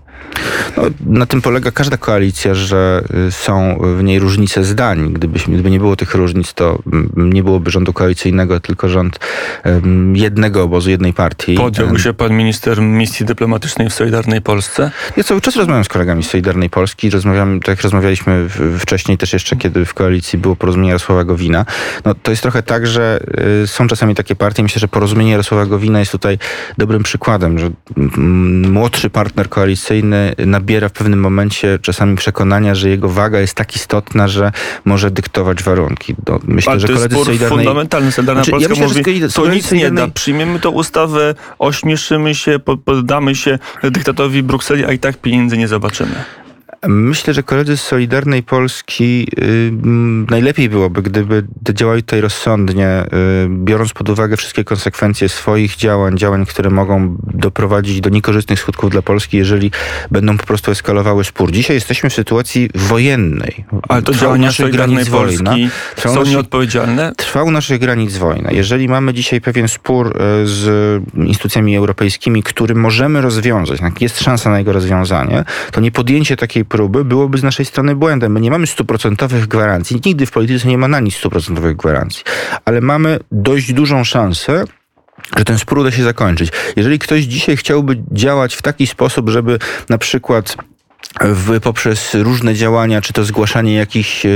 No, 0.76 0.82
na 1.06 1.26
tym 1.26 1.42
polega 1.42 1.70
każda 1.70 1.96
koalicja, 1.96 2.54
że 2.54 3.04
y, 3.28 3.32
są 3.32 3.78
w 3.98 4.02
niej 4.02 4.18
różnice 4.18 4.64
zdań. 4.64 4.89
Gdybyśmy, 4.96 5.54
gdyby 5.54 5.70
nie 5.70 5.78
było 5.78 5.96
tych 5.96 6.14
różnic, 6.14 6.54
to 6.54 6.78
mm, 6.92 7.32
nie 7.32 7.42
byłoby 7.42 7.70
rządu 7.70 7.92
koalicyjnego, 7.92 8.60
tylko 8.60 8.88
rząd 8.88 9.18
jednego 10.14 10.62
obozu, 10.62 10.90
jednej 10.90 11.12
partii. 11.12 11.54
Podjąłby 11.54 11.98
się 11.98 12.14
pan 12.14 12.32
minister 12.32 12.82
misji 12.82 13.26
dyplomatycznej 13.26 13.88
w 13.88 13.92
Solidarnej 13.92 14.42
Polsce? 14.42 14.90
Ja 15.16 15.24
cały 15.24 15.40
czas 15.40 15.56
rozmawiam 15.56 15.84
z 15.84 15.88
kolegami 15.88 16.22
z 16.22 16.30
Solidarnej 16.30 16.70
Polski. 16.70 17.10
Rozmawiam, 17.10 17.60
tak 17.60 17.68
jak 17.68 17.82
rozmawialiśmy 17.82 18.48
wcześniej 18.78 19.18
też 19.18 19.32
jeszcze, 19.32 19.56
kiedy 19.56 19.84
w 19.84 19.94
koalicji 19.94 20.38
było 20.38 20.56
porozumienie 20.56 20.88
Jarosława 20.88 21.24
Gowina. 21.24 21.64
No, 22.04 22.14
to 22.14 22.30
jest 22.30 22.42
trochę 22.42 22.62
tak, 22.62 22.86
że 22.86 23.20
y, 23.62 23.66
są 23.66 23.86
czasami 23.86 24.14
takie 24.14 24.36
partie. 24.36 24.62
Myślę, 24.62 24.80
że 24.80 24.88
porozumienie 24.88 25.30
Jarosława 25.30 25.66
Gowina 25.66 25.98
jest 25.98 26.12
tutaj 26.12 26.38
dobrym 26.78 27.02
przykładem, 27.02 27.58
że 27.58 27.70
mm, 27.96 28.72
młodszy 28.72 29.10
partner 29.10 29.48
koalicyjny 29.48 30.34
nabiera 30.46 30.88
w 30.88 30.92
pewnym 30.92 31.20
momencie 31.20 31.78
czasami 31.82 32.16
przekonania, 32.16 32.74
że 32.74 32.88
jego 32.88 33.08
waga 33.08 33.40
jest 33.40 33.54
tak 33.54 33.76
istotna, 33.76 34.28
że 34.28 34.52
może 34.84 35.10
dyktować 35.10 35.62
warunki. 35.62 36.14
No, 36.28 36.38
myślę, 36.44 36.70
Ale 36.72 36.80
że 36.80 36.86
to 36.86 36.92
jest 36.92 37.04
spór 37.10 37.24
Solidarnej... 37.24 37.58
fundamentalny. 37.58 38.12
Solidarna 38.12 38.44
Znaczy, 38.44 38.50
ja 38.62 38.68
Polska 38.68 38.84
myślę, 38.86 38.88
że 39.04 39.10
mówi, 39.10 39.32
to 39.34 39.46
nic 39.54 39.72
nie 39.72 39.78
Solidarnej- 39.90 39.94
da. 39.94 40.08
Przyjmiemy 40.08 40.60
tą 40.60 40.70
ustawę, 40.70 41.34
ośmieszymy 41.58 42.34
się, 42.34 42.58
pod- 42.58 42.80
poddamy 42.80 43.34
się 43.34 43.58
dyktatowi 43.82 44.42
Brukseli, 44.42 44.84
a 44.84 44.92
i 44.92 44.98
tak 44.98 45.16
pieniędzy 45.16 45.58
nie 45.58 45.68
zobaczymy. 45.68 46.14
Myślę, 46.88 47.34
że 47.34 47.42
koledzy 47.42 47.76
z 47.76 47.82
Solidarnej 47.82 48.42
Polski 48.42 49.26
y, 49.38 49.72
najlepiej 50.30 50.68
byłoby, 50.68 51.02
gdyby 51.02 51.46
działali 51.72 52.02
tutaj 52.02 52.20
rozsądnie, 52.20 53.04
y, 53.04 53.48
biorąc 53.48 53.92
pod 53.92 54.08
uwagę 54.08 54.36
wszystkie 54.36 54.64
konsekwencje 54.64 55.28
swoich 55.28 55.76
działań, 55.76 56.18
działań, 56.18 56.46
które 56.46 56.70
mogą 56.70 57.16
doprowadzić 57.22 58.00
do 58.00 58.10
niekorzystnych 58.10 58.60
skutków 58.60 58.90
dla 58.90 59.02
Polski, 59.02 59.36
jeżeli 59.36 59.70
będą 60.10 60.38
po 60.38 60.46
prostu 60.46 60.70
eskalowały 60.70 61.24
spór. 61.24 61.52
Dzisiaj 61.52 61.76
jesteśmy 61.76 62.10
w 62.10 62.14
sytuacji 62.14 62.70
wojennej. 62.74 63.64
Ale 63.88 64.02
to 64.02 64.14
działania 64.14 64.46
naszych 64.46 64.72
granic 64.72 65.08
wojna. 65.08 65.54
Trwa 65.96 66.14
są 66.14 66.24
nieodpowiedzialne? 66.24 67.12
Trwa 67.16 67.42
u 67.42 67.50
naszych 67.50 67.80
granic 67.80 68.16
wojna. 68.16 68.50
Jeżeli 68.50 68.88
mamy 68.88 69.14
dzisiaj 69.14 69.40
pewien 69.40 69.68
spór 69.68 70.06
e, 70.06 70.46
z 70.46 71.02
instytucjami 71.14 71.76
europejskimi, 71.76 72.42
który 72.42 72.74
możemy 72.74 73.20
rozwiązać, 73.20 73.80
jest 74.00 74.20
szansa 74.20 74.50
na 74.50 74.58
jego 74.58 74.72
rozwiązanie, 74.72 75.44
to 75.72 75.80
nie 75.80 75.90
podjęcie 75.90 76.36
takiej 76.36 76.64
próby 76.70 77.04
byłoby 77.04 77.38
z 77.38 77.42
naszej 77.42 77.66
strony 77.66 77.96
błędem. 77.96 78.32
My 78.32 78.40
nie 78.40 78.50
mamy 78.50 78.66
stuprocentowych 78.66 79.46
gwarancji. 79.46 80.00
Nigdy 80.06 80.26
w 80.26 80.30
polityce 80.30 80.68
nie 80.68 80.78
ma 80.78 80.88
na 80.88 81.00
nic 81.00 81.14
stuprocentowych 81.14 81.76
gwarancji. 81.76 82.22
Ale 82.64 82.80
mamy 82.80 83.18
dość 83.32 83.72
dużą 83.72 84.04
szansę, 84.04 84.64
że 85.38 85.44
ten 85.44 85.58
spór 85.58 85.78
uda 85.78 85.90
się 85.90 86.02
zakończyć. 86.02 86.52
Jeżeli 86.76 86.98
ktoś 86.98 87.22
dzisiaj 87.22 87.56
chciałby 87.56 88.02
działać 88.12 88.54
w 88.54 88.62
taki 88.62 88.86
sposób, 88.86 89.28
żeby 89.28 89.58
na 89.88 89.98
przykład 89.98 90.56
w, 91.20 91.60
poprzez 91.60 92.14
różne 92.14 92.54
działania, 92.54 93.00
czy 93.00 93.12
to 93.12 93.24
zgłaszanie 93.24 93.74
jakichś 93.74 94.26
e, 94.26 94.30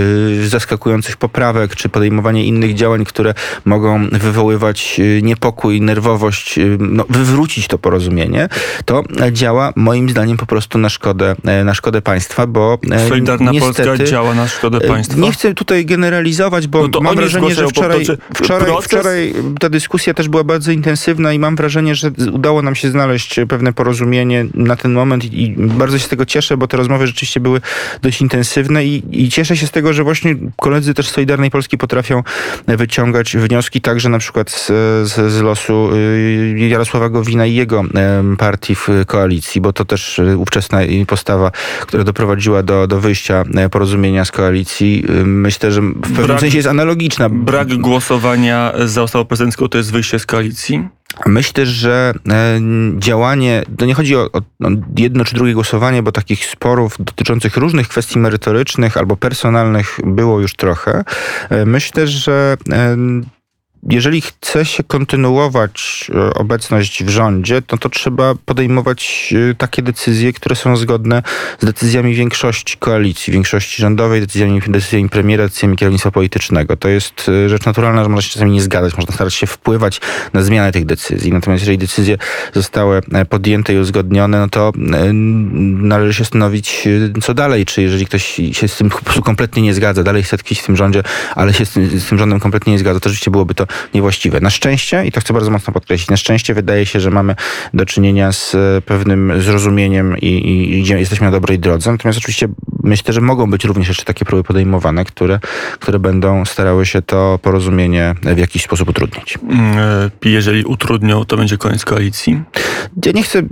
zaskakujących 0.47 1.17
poprawek, 1.17 1.77
czy 1.77 1.89
podejmowanie 1.89 2.45
innych 2.45 2.75
działań, 2.75 3.05
które 3.05 3.35
mogą 3.65 4.09
wywoływać 4.09 5.01
e, 5.01 5.23
niepokój, 5.23 5.81
nerwowość, 5.81 6.59
e, 6.59 6.63
no, 6.79 7.05
wywrócić 7.09 7.69
to 7.69 7.79
porozumienie, 7.79 8.49
to 8.85 9.03
działa 9.33 9.73
moim 9.77 10.11
zdaniem 10.11 10.37
po 10.37 10.47
prostu 10.47 10.79
na 10.79 10.89
szkodę, 10.89 11.37
na 11.65 11.75
szkodę 11.75 12.03
państwa, 12.03 12.47
bo 12.47 12.79
Solidarna 13.09 13.51
niestety, 13.53 13.89
Polska 13.89 14.05
działa 14.05 14.35
na 14.35 14.49
szkodę 14.49 14.81
państwa? 14.81 15.21
Nie 15.21 15.33
chcę 15.33 15.55
tutaj 15.55 15.87
generalizować, 15.87 16.67
bo 16.67 16.89
No 16.89 17.01
mam 17.01 17.17
wrażenie, 17.17 17.55
że 17.55 17.69
wczoraj, 17.69 18.07
to 18.07 18.13
wczoraj, 18.35 18.71
proces- 18.71 18.85
wczoraj 18.85 19.35
ta 19.61 19.69
dyskusja 19.69 20.15
też 20.15 20.29
była 20.29 20.45
bardzo 20.45 20.73
intensywna 20.73 21.33
i 21.33 21.39
mam 21.39 21.57
wrażenie, 21.57 21.95
że 21.95 22.11
udało 22.33 22.63
nam 22.63 22.75
się 22.75 22.91
znaleźć 22.91 23.41
pewne 23.49 23.73
porozumienie 23.73 24.47
na 24.55 24.77
ten 24.77 24.93
moment 24.93 25.25
i 25.25 25.45
i 25.45 25.55
bardzo 25.57 25.99
się 25.99 26.05
z 26.05 26.09
tego 26.09 26.27
cieszę, 26.27 26.57
bo 26.57 26.64
te 26.67 26.77
rozmowy 26.77 27.07
rzeczywiście 27.07 27.41
były 27.41 27.61
dość 28.03 28.21
intensywne 28.21 28.85
i, 28.85 29.25
i 29.25 29.29
cieszę 29.31 29.57
się 29.57 29.67
z 29.67 29.71
tego, 29.71 29.93
że 29.93 30.05
właśnie 30.05 30.37
koledzy 30.61 30.95
też 30.95 31.09
z 31.09 31.13
Solidarnej 31.13 31.51
Polski 31.51 31.79
potrafią 31.79 32.23
wyciągać 32.67 33.37
wnioski 33.37 33.81
także 33.81 34.09
na 34.09 34.19
przykład 34.19 34.51
z, 34.51 34.67
z, 35.09 35.33
z 35.33 35.41
losu 35.43 35.91
y, 35.95 36.69
Jarosława 36.69 37.09
Gowina 37.09 37.47
i 37.47 37.55
jego 37.55 37.85
partii 38.39 38.75
w 38.75 38.89
koalicji, 39.07 39.61
bo 39.61 39.73
to 39.73 39.85
też 39.85 40.19
y, 40.19 40.39
ówczesna 40.39 40.79
postawa, 41.07 41.51
która 41.87 42.05
doprowadziła 42.05 42.63
do, 42.63 42.87
do 42.87 43.01
wyjścia 43.01 43.45
e, 43.55 43.69
porozumienia 43.69 44.25
z 44.25 44.33
koalicji, 44.33 45.05
y, 45.11 45.25
myślę, 45.25 45.73
że 45.73 45.81
w 45.81 46.01
pewnym 46.01 46.27
Brak- 46.27 46.41
sensie 46.41 46.57
jest 46.57 46.69
analogiczna. 46.69 47.29
Brak 47.29 47.75
głosowania 47.75 48.73
za 48.85 49.03
ustawą 49.03 49.25
prezydencką 49.25 49.69
to 49.69 49.79
jest 49.79 49.93
wyjście 49.93 50.19
z 50.19 50.27
koalicji? 50.27 50.89
Myślę, 51.27 51.67
że 51.67 52.15
e, 52.29 52.61
działanie, 52.99 53.63
to 53.79 53.87
nie 53.87 53.95
chodzi 53.95 54.17
o, 54.17 54.33
o 54.33 54.43
no, 54.61 54.69
jedno 54.99 55.25
czy 55.25 55.35
drugie 55.35 55.55
głosowanie, 55.55 56.03
bo 56.03 56.13
takich 56.13 56.47
sporów 56.47 56.97
dotyczących 56.99 57.57
różnych 57.57 57.89
kwestii 57.89 58.19
merytorycznych 58.19 58.97
albo 58.97 59.17
personalnych 59.17 60.01
było 60.05 60.41
już 60.41 60.57
trochę. 60.57 61.05
E, 61.51 61.67
Myślę, 61.67 62.07
że 62.07 62.57
e, 62.73 62.97
jeżeli 63.91 64.21
chce 64.21 64.65
się 64.65 64.85
kontynuować 64.85 66.11
e, 66.15 66.35
obecność 66.35 67.05
w 67.05 67.09
rządzie, 67.09 67.63
no 67.73 67.79
to 67.79 67.89
trzeba 67.89 68.35
podejmować 68.45 69.35
e, 69.51 69.55
takie 69.55 69.83
decyzje, 69.83 70.33
które 70.33 70.57
są 70.57 70.77
zgodne 70.77 71.23
z 71.61 71.65
decyzjami 71.65 72.15
większości 72.15 72.77
koalicji, 72.79 73.33
większości 73.33 73.83
rządowej, 73.83 74.21
decyzjami, 74.21 74.61
decyzjami 74.69 75.09
premiera, 75.09 75.45
decyzjami 75.45 75.77
kierownictwa 75.77 76.11
politycznego. 76.11 76.77
To 76.77 76.89
jest 76.89 77.29
e, 77.29 77.49
rzecz 77.49 77.65
naturalna, 77.67 78.03
że 78.03 78.09
można 78.09 78.23
się 78.23 78.31
czasami 78.33 78.53
nie 78.53 78.63
zgadzać, 78.63 78.97
można 78.97 79.15
starać 79.15 79.35
się 79.35 79.47
wpływać 79.47 80.01
na 80.33 80.43
zmianę 80.43 80.73
tych 80.73 80.87
decyzji. 80.87 81.33
Natomiast 81.33 81.63
jeżeli 81.63 81.79
decyzje 81.79 82.19
zostały 82.53 83.01
podjęte 83.29 83.75
i 83.75 83.79
uzgodnione, 83.79 84.39
no 84.39 84.49
to 84.49 84.73
należy 85.83 86.15
się 86.15 86.25
zastanowić, 86.25 86.89
e, 87.17 87.21
co 87.21 87.35
dalej. 87.35 87.65
Czy 87.67 87.83
jeżeli 87.83 88.07
ktoś 88.07 88.41
się 88.53 88.69
z 88.69 88.77
tym 88.77 88.91
kompletnie 89.25 89.63
nie 89.63 89.75
zgadza, 89.75 90.03
dalej 90.03 90.23
chce 90.23 90.39
tkwić 90.39 90.61
w 90.61 90.67
tym 90.67 90.77
rządzie, 90.77 91.03
ale 91.35 91.53
się 91.53 91.67
z 91.67 91.71
tym, 91.71 92.01
z 92.01 92.09
tym 92.09 92.19
rządem 92.19 92.41
kompletnie 92.41 92.73
nie 92.73 92.79
zgadza, 92.79 93.01
to 93.01 93.09
rzeczywiście 93.09 93.31
byłoby 93.31 93.55
to 93.55 93.67
niewłaściwe. 93.95 94.41
Na 94.41 94.51
szczęście, 94.51 95.07
i 95.07 95.13
to 95.13 95.21
chcę 95.21 95.35
bardzo 95.35 95.51
mocno 95.51 95.73
podkreślić, 95.73 96.11
na 96.11 96.17
szczęście 96.17 96.55
wydaje 96.55 96.87
się, 96.87 97.01
że 97.01 97.11
mamy 97.11 97.37
do 97.75 97.87
czynienia 97.87 98.33
z 98.33 98.55
e, 98.55 98.81
pewnym 98.81 99.43
zrozumieniem 99.43 100.19
i, 100.19 100.27
i, 100.27 100.87
jesteśmy 100.87 101.27
na 101.27 101.31
dobrej 101.31 101.59
drodze. 101.59 101.93
Natomiast 101.93 102.19
oczywiście 102.19 102.49
myślę, 102.83 103.15
że 103.15 103.21
mogą 103.21 103.51
być 103.51 103.65
również 103.65 103.89
jeszcze 103.89 104.05
takie 104.05 104.25
próby 104.25 104.45
podejmowane, 104.45 105.05
które, 105.05 105.39
które 105.81 105.99
będą 105.99 106.45
starały 106.45 106.87
się 106.87 107.03
to 107.03 107.39
porozumienie 107.43 108.15
w 108.23 108.39
jakiś 108.39 108.63
sposób 108.63 108.89
utrudnić. 108.89 109.39
Mm, 109.49 109.79
e, 109.79 110.11
Jeżeli 110.25 110.65
utrudnią, 110.65 111.25
to 111.25 111.37
będzie 111.37 111.59
koniec 111.59 111.85
koalicji. 111.85 112.43
Ja 113.07 113.13
nie 113.13 113.23
chcę 113.23 113.43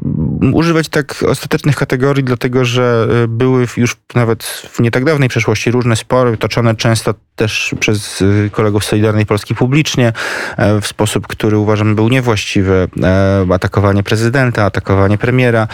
używać 0.53 0.89
tak 0.89 1.25
ostatecznych 1.29 1.77
kategorii, 1.77 2.25
dlatego 2.25 2.65
że 2.65 3.09
e, 3.25 3.29
były 3.29 3.67
już 3.77 3.97
nawet 4.15 4.45
w 4.45 4.81
nie 4.81 4.91
tak 4.91 5.05
dawnej 5.05 5.29
przeszłości 5.29 5.71
różne 5.71 5.97
spory, 5.97 6.37
toczone 6.37 6.75
często 6.75 7.15
też 7.37 7.75
przez 7.81 8.25
kolegów 8.53 8.85
Solidarnej 8.85 9.27
Polski 9.27 9.55
publicznie, 9.55 10.12
w 10.83 10.87
sposób, 10.87 11.27
który 11.27 11.59
uważam 11.59 11.95
był 11.95 12.09
niewłaściwy. 12.09 12.89
Atakowanie 13.53 14.03
prezydenta, 14.03 14.65
atakowanie 14.65 15.19
premiera. 15.19 15.69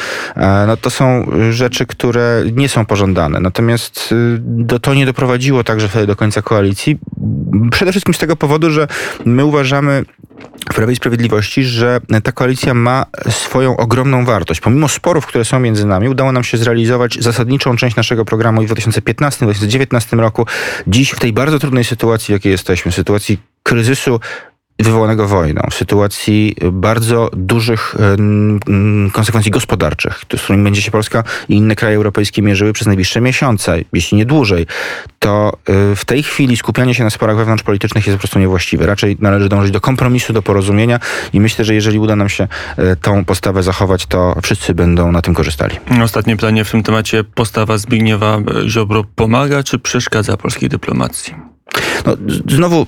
No 0.66 0.76
to 0.76 0.90
są 0.90 1.30
rzeczy, 1.50 1.86
które 1.86 2.42
nie 2.52 2.68
są 2.68 2.86
pożądane. 2.86 3.40
Natomiast 3.40 4.14
do, 4.38 4.78
to 4.78 4.94
nie 4.94 5.06
doprowadziło 5.06 5.64
także 5.64 6.06
do 6.06 6.16
końca 6.16 6.42
koalicji. 6.42 6.98
Przede 7.70 7.90
wszystkim 7.90 8.14
z 8.14 8.18
tego 8.18 8.36
powodu, 8.36 8.70
że 8.70 8.88
my 9.24 9.44
uważamy, 9.44 10.04
w 10.70 10.74
Prawie 10.74 10.92
i 10.92 10.96
Sprawiedliwości, 10.96 11.64
że 11.64 12.00
ta 12.24 12.32
koalicja 12.32 12.74
ma 12.74 13.06
swoją 13.30 13.76
ogromną 13.76 14.24
wartość. 14.24 14.60
Pomimo 14.60 14.88
sporów, 14.88 15.26
które 15.26 15.44
są 15.44 15.60
między 15.60 15.86
nami, 15.86 16.08
udało 16.08 16.32
nam 16.32 16.44
się 16.44 16.58
zrealizować 16.58 17.18
zasadniczą 17.20 17.76
część 17.76 17.96
naszego 17.96 18.24
programu 18.24 18.62
i 18.62 18.66
w 18.66 18.72
2015-2019 18.72 20.18
roku. 20.18 20.46
Dziś 20.86 21.10
w 21.10 21.20
tej 21.20 21.32
bardzo 21.32 21.58
trudnej 21.58 21.84
sytuacji, 21.84 22.26
w 22.26 22.36
jakiej 22.36 22.52
jesteśmy, 22.52 22.92
sytuacji 22.92 23.38
kryzysu 23.62 24.20
wywołanego 24.78 25.28
wojną, 25.28 25.62
w 25.70 25.74
sytuacji 25.74 26.56
bardzo 26.72 27.30
dużych 27.32 27.94
konsekwencji 29.12 29.50
gospodarczych, 29.50 30.20
z 30.36 30.42
którymi 30.42 30.64
będzie 30.64 30.82
się 30.82 30.90
Polska 30.90 31.24
i 31.48 31.54
inne 31.54 31.76
kraje 31.76 31.96
europejskie 31.96 32.42
mierzyły 32.42 32.72
przez 32.72 32.86
najbliższe 32.86 33.20
miesiące, 33.20 33.78
jeśli 33.92 34.18
nie 34.18 34.26
dłużej, 34.26 34.66
to 35.18 35.52
y, 35.92 35.96
w 35.96 36.04
tej 36.04 36.22
chwili 36.22 36.56
skupianie 36.56 36.94
się 36.94 37.04
na 37.04 37.10
sporach 37.10 37.36
wewnątrzpolitycznych 37.36 38.06
jest 38.06 38.16
po 38.16 38.20
prostu 38.20 38.38
niewłaściwe. 38.38 38.86
Raczej 38.86 39.16
należy 39.20 39.48
dążyć 39.48 39.72
do 39.72 39.80
kompromisu, 39.80 40.32
do 40.32 40.42
porozumienia 40.42 41.00
i 41.32 41.40
myślę, 41.40 41.64
że 41.64 41.74
jeżeli 41.74 41.98
uda 41.98 42.16
nam 42.16 42.28
się 42.28 42.48
y, 42.78 42.96
tą 42.96 43.24
postawę 43.24 43.62
zachować, 43.62 44.06
to 44.06 44.34
wszyscy 44.42 44.74
będą 44.74 45.12
na 45.12 45.22
tym 45.22 45.34
korzystali. 45.34 45.76
Ostatnie 46.02 46.36
pytanie 46.36 46.64
w 46.64 46.70
tym 46.70 46.82
temacie. 46.82 47.24
Postawa 47.24 47.78
Zbigniewa 47.78 48.38
Ziobro 48.66 49.04
pomaga 49.14 49.62
czy 49.62 49.78
przeszkadza 49.78 50.36
polskiej 50.36 50.68
dyplomacji? 50.68 51.57
No, 52.06 52.16
znowu 52.48 52.86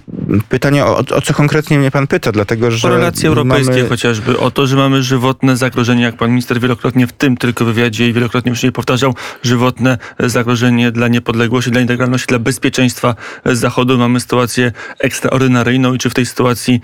pytanie, 0.49 0.85
o, 0.85 0.99
o, 0.99 1.21
co 1.21 1.35
konkretnie 1.35 1.79
mnie 1.79 1.91
pan 1.91 2.07
pyta, 2.07 2.33
dlatego 2.33 2.71
że... 2.71 2.89
O 2.89 2.91
relacje 2.91 3.29
europejskie 3.29 3.77
mamy... 3.77 3.89
chociażby, 3.89 4.39
o 4.39 4.51
to, 4.51 4.67
że 4.67 4.77
mamy 4.77 5.03
żywotne 5.03 5.57
zagrożenie, 5.57 6.03
jak 6.03 6.17
pan 6.17 6.31
minister 6.31 6.61
wielokrotnie 6.61 7.07
w 7.07 7.13
tym 7.13 7.37
tylko 7.37 7.65
wywiadzie 7.65 8.09
i 8.09 8.13
wielokrotnie 8.13 8.51
już 8.51 8.63
nie 8.63 8.73
powtarzał, 8.73 9.15
żywotne 9.43 9.99
zagrożenie 10.19 10.93
dla 10.93 11.09
niepodległości, 11.09 11.71
dla 11.71 11.81
integralności, 11.81 12.27
dla 12.27 12.39
bezpieczeństwa 12.39 13.15
Zachodu. 13.45 13.99
Mamy 13.99 14.21
sytuację 14.21 14.73
ekstraordynaryjną 14.99 15.95
i 15.95 15.99
czy 15.99 16.11
w 16.11 16.15
tej 16.15 16.27
sytuacji 16.27 16.81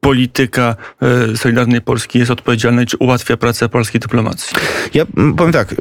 polityka 0.00 0.76
e, 1.02 1.36
Solidarnej 1.36 1.80
Polski 1.80 2.18
jest 2.18 2.30
odpowiedzialna 2.30 2.82
i 2.82 2.86
czy 2.86 2.96
ułatwia 2.96 3.36
pracę 3.36 3.68
polskiej 3.68 4.00
dyplomacji? 4.00 4.56
Ja 4.94 5.04
powiem 5.36 5.52
tak, 5.52 5.74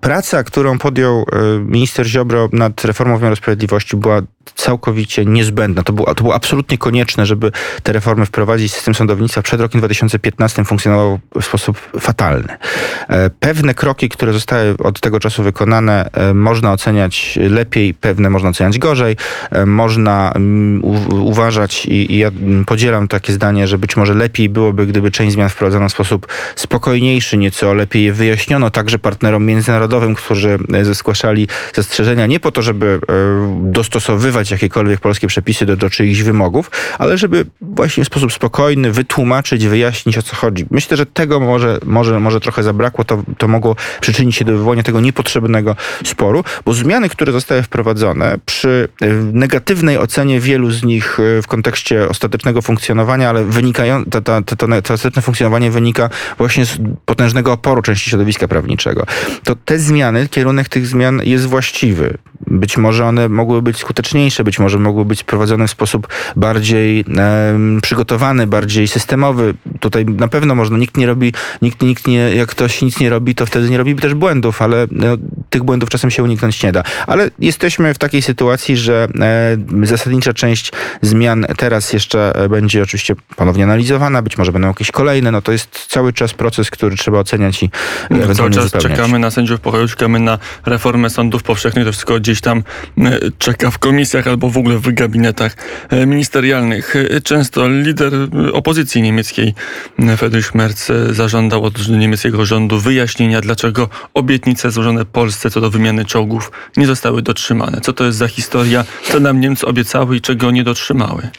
praca, 0.00 0.44
którą 0.44 0.78
podjął 0.78 1.24
e, 1.32 1.58
minister 1.58 2.06
Ziobro 2.06 2.48
nad 2.52 2.84
reformą 2.84 3.16
wymiaru 3.16 3.36
sprawiedliwości 3.36 3.96
była 3.96 4.22
całkowicie 4.54 5.24
niezbędna. 5.24 5.82
To 5.82 5.92
było, 5.92 6.14
to 6.14 6.22
było 6.22 6.34
absolutnie 6.34 6.78
konieczne, 6.78 7.26
żeby 7.26 7.52
te 7.82 7.92
reformy 7.92 8.26
wprowadzić. 8.26 8.72
System 8.72 8.94
sądownictwa 8.94 9.42
przed 9.42 9.60
rokiem 9.60 9.80
2015 9.80 10.64
funkcjonował 10.64 11.18
w 11.40 11.44
sposób 11.44 11.80
fatalny. 12.00 12.56
E, 13.08 13.30
pewne 13.30 13.74
kroki, 13.74 14.08
które 14.08 14.32
zostały 14.32 14.74
od 14.78 15.00
tego 15.00 15.20
czasu 15.20 15.42
wykonane, 15.42 16.10
można 16.34 16.72
oceniać 16.72 17.38
lepiej, 17.50 17.94
pewne 17.94 18.30
można 18.30 18.48
oceniać 18.48 18.78
gorzej. 18.78 19.16
Można 19.66 20.32
mm, 20.34 20.84
uważać 21.10 21.86
i, 21.86 22.12
i 22.12 22.18
ja 22.18 22.30
podzielam 22.66 23.08
takie 23.08 23.32
zdanie, 23.32 23.66
że 23.66 23.78
być 23.78 23.96
może 23.96 24.14
lepiej 24.14 24.48
byłoby, 24.48 24.86
gdyby 24.86 25.10
część 25.10 25.32
zmian 25.32 25.48
wprowadzono 25.48 25.88
w 25.88 25.92
sposób 25.92 26.26
spokojniejszy, 26.56 27.36
nieco 27.36 27.74
lepiej 27.74 28.04
je 28.04 28.12
wyjaśniono 28.12 28.70
także 28.70 28.98
partnerom 28.98 29.46
międzynarodowym, 29.46 30.14
którzy 30.14 30.58
e, 30.72 30.94
zgłaszali 30.94 31.48
zastrzeżenia 31.74 32.26
nie 32.26 32.40
po 32.40 32.52
to, 32.52 32.62
żeby 32.62 33.00
e, 33.70 33.72
dostosowywać 34.40 34.50
jakiekolwiek 34.50 35.00
polskie 35.00 35.26
przepisy 35.26 35.66
do, 35.66 35.76
do 35.76 35.90
czyichś 35.90 36.20
wymogów, 36.20 36.70
ale 36.98 37.18
żeby 37.18 37.46
właśnie 37.60 38.04
w 38.04 38.06
sposób 38.06 38.32
spokojny 38.32 38.92
wytłumaczyć, 38.92 39.66
wyjaśnić 39.66 40.18
o 40.18 40.22
co 40.22 40.36
chodzi. 40.36 40.66
Myślę, 40.70 40.96
że 40.96 41.06
tego 41.06 41.40
może, 41.40 41.78
może, 41.84 42.20
może 42.20 42.40
trochę 42.40 42.62
zabrakło, 42.62 43.04
to, 43.04 43.22
to 43.38 43.48
mogło 43.48 43.76
przyczynić 44.00 44.36
się 44.36 44.44
do 44.44 44.52
wywołania 44.52 44.82
tego 44.82 45.00
niepotrzebnego 45.00 45.76
sporu, 46.04 46.44
bo 46.64 46.72
zmiany, 46.72 47.08
które 47.08 47.32
zostały 47.32 47.62
wprowadzone 47.62 48.38
przy 48.46 48.88
e, 49.00 49.06
negatywnej 49.32 49.98
ocenie 49.98 50.40
wielu 50.40 50.70
z 50.70 50.82
nich 50.82 51.18
w 51.42 51.46
kontekście 51.46 52.08
ostatecznego 52.08 52.62
funkcjonowania, 52.62 53.28
ale 53.28 53.44
wynikają, 53.44 54.04
to, 54.04 54.20
to, 54.20 54.42
to, 54.42 54.56
to, 54.82 55.10
to 55.10 55.20
funkcjonowanie 55.20 55.70
wynika 55.70 56.10
właśnie 56.38 56.66
z 56.66 56.78
potężnego 57.04 57.52
oporu 57.52 57.82
części 57.82 58.10
środowiska 58.10 58.48
prawniczego. 58.48 59.06
To 59.44 59.54
te 59.56 59.78
zmiany, 59.78 60.28
kierunek 60.28 60.68
tych 60.68 60.86
zmian 60.86 61.20
jest 61.24 61.46
właściwy. 61.46 62.18
Być 62.46 62.76
może 62.76 63.04
one 63.06 63.28
mogły 63.28 63.62
być 63.62 63.76
skuteczniejsze, 63.76 64.29
być 64.44 64.58
może 64.58 64.78
mogły 64.78 65.04
być 65.04 65.24
prowadzone 65.24 65.66
w 65.66 65.70
sposób 65.70 66.08
bardziej 66.36 67.04
e, 67.18 67.58
przygotowany, 67.82 68.46
bardziej 68.46 68.88
systemowy. 68.88 69.54
Tutaj 69.80 70.04
na 70.04 70.28
pewno 70.28 70.54
można, 70.54 70.78
nikt 70.78 70.96
nie 70.96 71.06
robi, 71.06 71.32
nikt, 71.62 71.82
nikt 71.82 72.06
nie, 72.06 72.34
jak 72.34 72.48
ktoś 72.48 72.82
nic 72.82 73.00
nie 73.00 73.10
robi, 73.10 73.34
to 73.34 73.46
wtedy 73.46 73.70
nie 73.70 73.78
robi 73.78 73.96
też 73.96 74.14
błędów, 74.14 74.62
ale 74.62 74.86
no, 74.90 75.06
tych 75.50 75.62
błędów 75.62 75.88
czasem 75.88 76.10
się 76.10 76.22
uniknąć 76.22 76.62
nie 76.62 76.72
da. 76.72 76.82
Ale 77.06 77.30
jesteśmy 77.38 77.94
w 77.94 77.98
takiej 77.98 78.22
sytuacji, 78.22 78.76
że 78.76 79.08
e, 79.20 79.86
zasadnicza 79.86 80.34
część 80.34 80.72
zmian 81.02 81.46
teraz 81.56 81.92
jeszcze 81.92 82.32
będzie 82.50 82.82
oczywiście 82.82 83.14
ponownie 83.36 83.64
analizowana, 83.64 84.22
być 84.22 84.38
może 84.38 84.52
będą 84.52 84.68
jakieś 84.68 84.90
kolejne, 84.90 85.30
no 85.30 85.42
to 85.42 85.52
jest 85.52 85.86
cały 85.88 86.12
czas 86.12 86.34
proces, 86.34 86.70
który 86.70 86.96
trzeba 86.96 87.18
oceniać 87.18 87.62
i 87.62 87.70
no, 88.10 88.34
Cały 88.34 88.50
czas 88.50 88.72
czekamy 88.72 89.18
na 89.18 89.30
sędziów 89.30 89.60
pokoju, 89.60 89.88
czekamy 89.88 90.20
na 90.20 90.38
reformę 90.66 91.10
sądów 91.10 91.42
powszechnych, 91.42 91.84
to 91.84 91.92
wszystko 91.92 92.20
gdzieś 92.20 92.40
tam 92.40 92.62
e, 92.98 93.18
czeka 93.38 93.70
w 93.70 93.78
komisjach 93.78 94.26
albo 94.26 94.50
w 94.50 94.58
ogóle 94.58 94.78
w 94.78 94.94
gabinetach 94.94 95.56
e, 95.88 96.06
ministerialnych. 96.06 96.96
E, 96.96 97.20
często 97.20 97.68
lider 97.68 98.12
opozycji 98.52 99.02
niemieckiej 99.02 99.54
Friedrich 100.16 100.54
Merz 100.54 100.74
zażądał 101.10 101.64
od 101.64 101.88
niemieckiego 101.88 102.46
rządu 102.46 102.80
wyjaśnienia, 102.80 103.40
dlaczego 103.40 103.88
obietnice 104.14 104.70
złożone 104.70 105.04
Polsce 105.04 105.39
co 105.48 105.60
do 105.60 105.70
wymiany 105.70 106.04
czołgów 106.04 106.52
nie 106.76 106.86
zostały 106.86 107.22
dotrzymane. 107.22 107.80
Co 107.80 107.92
to 107.92 108.04
jest 108.04 108.18
za 108.18 108.28
historia, 108.28 108.84
co 109.02 109.20
nam 109.20 109.40
Niemcy 109.40 109.66
obiecały 109.66 110.16
i 110.16 110.20
czego 110.20 110.50
nie 110.50 110.64
dotrzymały? 110.64 111.30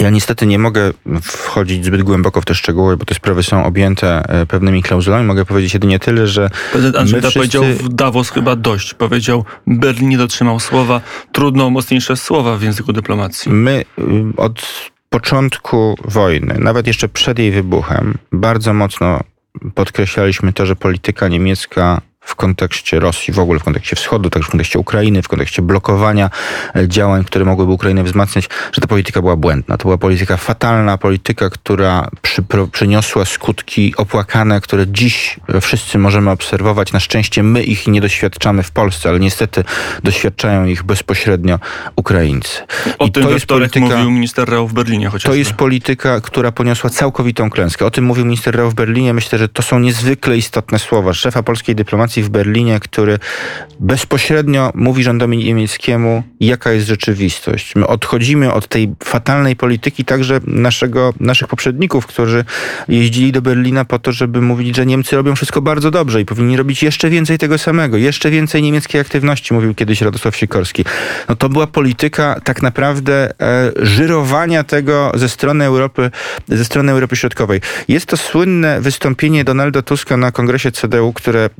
Ja 0.00 0.10
niestety 0.10 0.46
nie 0.46 0.58
mogę 0.58 0.92
wchodzić 1.22 1.84
zbyt 1.84 2.02
głęboko 2.02 2.40
w 2.40 2.44
te 2.44 2.54
szczegóły, 2.54 2.96
bo 2.96 3.04
te 3.04 3.14
sprawy 3.14 3.42
są 3.42 3.64
objęte 3.64 4.28
e, 4.28 4.46
pewnymi 4.46 4.82
klauzulami. 4.82 5.26
Mogę 5.26 5.44
powiedzieć 5.44 5.74
jedynie 5.74 5.98
tyle, 5.98 6.26
że. 6.26 6.50
Prezydent 6.72 6.96
Andrzej 6.96 7.20
wszyscy... 7.20 7.38
powiedział 7.38 7.64
w 7.64 7.88
Davos 7.88 8.30
chyba 8.30 8.56
dość. 8.56 8.94
Powiedział, 8.94 9.44
Berlin 9.66 10.08
nie 10.08 10.18
dotrzymał 10.18 10.60
słowa. 10.60 11.00
Trudno 11.32 11.70
mocniejsze 11.70 12.16
słowa 12.16 12.56
w 12.56 12.62
języku 12.62 12.92
dyplomacji. 12.92 13.52
My 13.52 13.84
y, 13.98 14.02
od 14.36 14.90
początku 15.10 15.96
wojny, 16.04 16.56
nawet 16.58 16.86
jeszcze 16.86 17.08
przed 17.08 17.38
jej 17.38 17.50
wybuchem, 17.50 18.18
bardzo 18.32 18.74
mocno 18.74 19.20
podkreślaliśmy 19.74 20.52
to, 20.52 20.66
że 20.66 20.76
polityka 20.76 21.28
niemiecka 21.28 22.00
w 22.24 22.34
kontekście 22.34 23.00
Rosji, 23.00 23.34
w 23.34 23.38
ogóle 23.38 23.60
w 23.60 23.64
kontekście 23.64 23.96
wschodu, 23.96 24.30
także 24.30 24.48
w 24.48 24.50
kontekście 24.50 24.78
Ukrainy, 24.78 25.22
w 25.22 25.28
kontekście 25.28 25.62
blokowania 25.62 26.30
e, 26.76 26.88
działań, 26.88 27.24
które 27.24 27.44
mogłyby 27.44 27.72
Ukrainę 27.72 28.02
wzmacniać, 28.02 28.48
że 28.72 28.80
ta 28.80 28.86
polityka 28.86 29.20
była 29.20 29.36
błędna. 29.36 29.76
To 29.76 29.82
była 29.82 29.98
polityka 29.98 30.36
fatalna, 30.36 30.98
polityka, 30.98 31.50
która 31.50 32.08
przy, 32.22 32.44
przyniosła 32.72 33.24
skutki 33.24 33.94
opłakane, 33.96 34.60
które 34.60 34.86
dziś 34.86 35.36
wszyscy 35.60 35.98
możemy 35.98 36.30
obserwować. 36.30 36.92
Na 36.92 37.00
szczęście 37.00 37.42
my 37.42 37.62
ich 37.62 37.86
nie 37.86 38.00
doświadczamy 38.00 38.62
w 38.62 38.70
Polsce, 38.70 39.08
ale 39.08 39.20
niestety 39.20 39.64
doświadczają 40.02 40.66
ich 40.66 40.82
bezpośrednio 40.82 41.58
Ukraińcy. 41.96 42.62
O 42.98 43.06
I 43.06 43.12
tym 43.12 43.22
to 43.22 43.30
jest 43.30 43.46
polityka, 43.46 43.86
mówił 43.86 44.10
minister 44.10 44.48
Rau 44.48 44.68
w 44.68 44.72
Berlinie 44.72 45.06
chociażby. 45.06 45.28
To 45.28 45.34
jest 45.34 45.52
polityka, 45.52 46.20
która 46.20 46.52
poniosła 46.52 46.90
całkowitą 46.90 47.50
klęskę. 47.50 47.86
O 47.86 47.90
tym 47.90 48.04
mówił 48.04 48.24
minister 48.24 48.56
Rau 48.56 48.70
w 48.70 48.74
Berlinie. 48.74 49.14
Myślę, 49.14 49.38
że 49.38 49.48
to 49.48 49.62
są 49.62 49.78
niezwykle 49.78 50.36
istotne 50.36 50.78
słowa. 50.78 51.14
Szefa 51.14 51.42
polskiej 51.42 51.74
dyplomacji 51.74 52.13
w 52.22 52.28
Berlinie, 52.28 52.80
który 52.80 53.18
bezpośrednio 53.80 54.72
mówi 54.74 55.02
rządowi 55.02 55.36
niemieckiemu, 55.36 56.22
jaka 56.40 56.72
jest 56.72 56.86
rzeczywistość. 56.86 57.76
My 57.76 57.86
odchodzimy 57.86 58.52
od 58.52 58.68
tej 58.68 58.94
fatalnej 59.04 59.56
polityki 59.56 60.04
także 60.04 60.40
naszego, 60.46 61.14
naszych 61.20 61.48
poprzedników, 61.48 62.06
którzy 62.06 62.44
jeździli 62.88 63.32
do 63.32 63.42
Berlina 63.42 63.84
po 63.84 63.98
to, 63.98 64.12
żeby 64.12 64.40
mówić, 64.40 64.76
że 64.76 64.86
Niemcy 64.86 65.16
robią 65.16 65.34
wszystko 65.34 65.62
bardzo 65.62 65.90
dobrze 65.90 66.20
i 66.20 66.24
powinni 66.24 66.56
robić 66.56 66.82
jeszcze 66.82 67.10
więcej 67.10 67.38
tego 67.38 67.58
samego, 67.58 67.96
jeszcze 67.96 68.30
więcej 68.30 68.62
niemieckiej 68.62 69.00
aktywności, 69.00 69.54
mówił 69.54 69.74
kiedyś 69.74 70.00
Radosław 70.00 70.36
Sikorski. 70.36 70.84
No 71.28 71.36
to 71.36 71.48
była 71.48 71.66
polityka 71.66 72.40
tak 72.44 72.62
naprawdę 72.62 73.40
e, 73.40 73.72
żyrowania 73.76 74.64
tego 74.64 75.12
ze 75.14 75.28
strony 75.28 75.64
Europy, 75.64 76.10
ze 76.48 76.64
strony 76.64 76.92
Europy 76.92 77.16
Środkowej. 77.16 77.60
Jest 77.88 78.06
to 78.06 78.16
słynne 78.16 78.80
wystąpienie 78.80 79.44
Donalda 79.44 79.82
Tuska 79.82 80.16
na 80.16 80.32
kongresie 80.32 80.72
CDU, 80.72 81.12
które 81.12 81.44
e, 81.44 81.50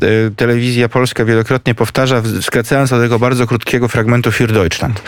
telewizja 0.47 0.89
polska 0.89 1.25
wielokrotnie 1.25 1.75
powtarza, 1.75 2.23
skracając 2.41 2.91
do 2.91 2.99
tego 3.01 3.19
bardzo 3.19 3.47
krótkiego 3.47 3.89
fragmentu 3.89 4.31
Für 4.31 4.53
Deutschland. 4.53 5.03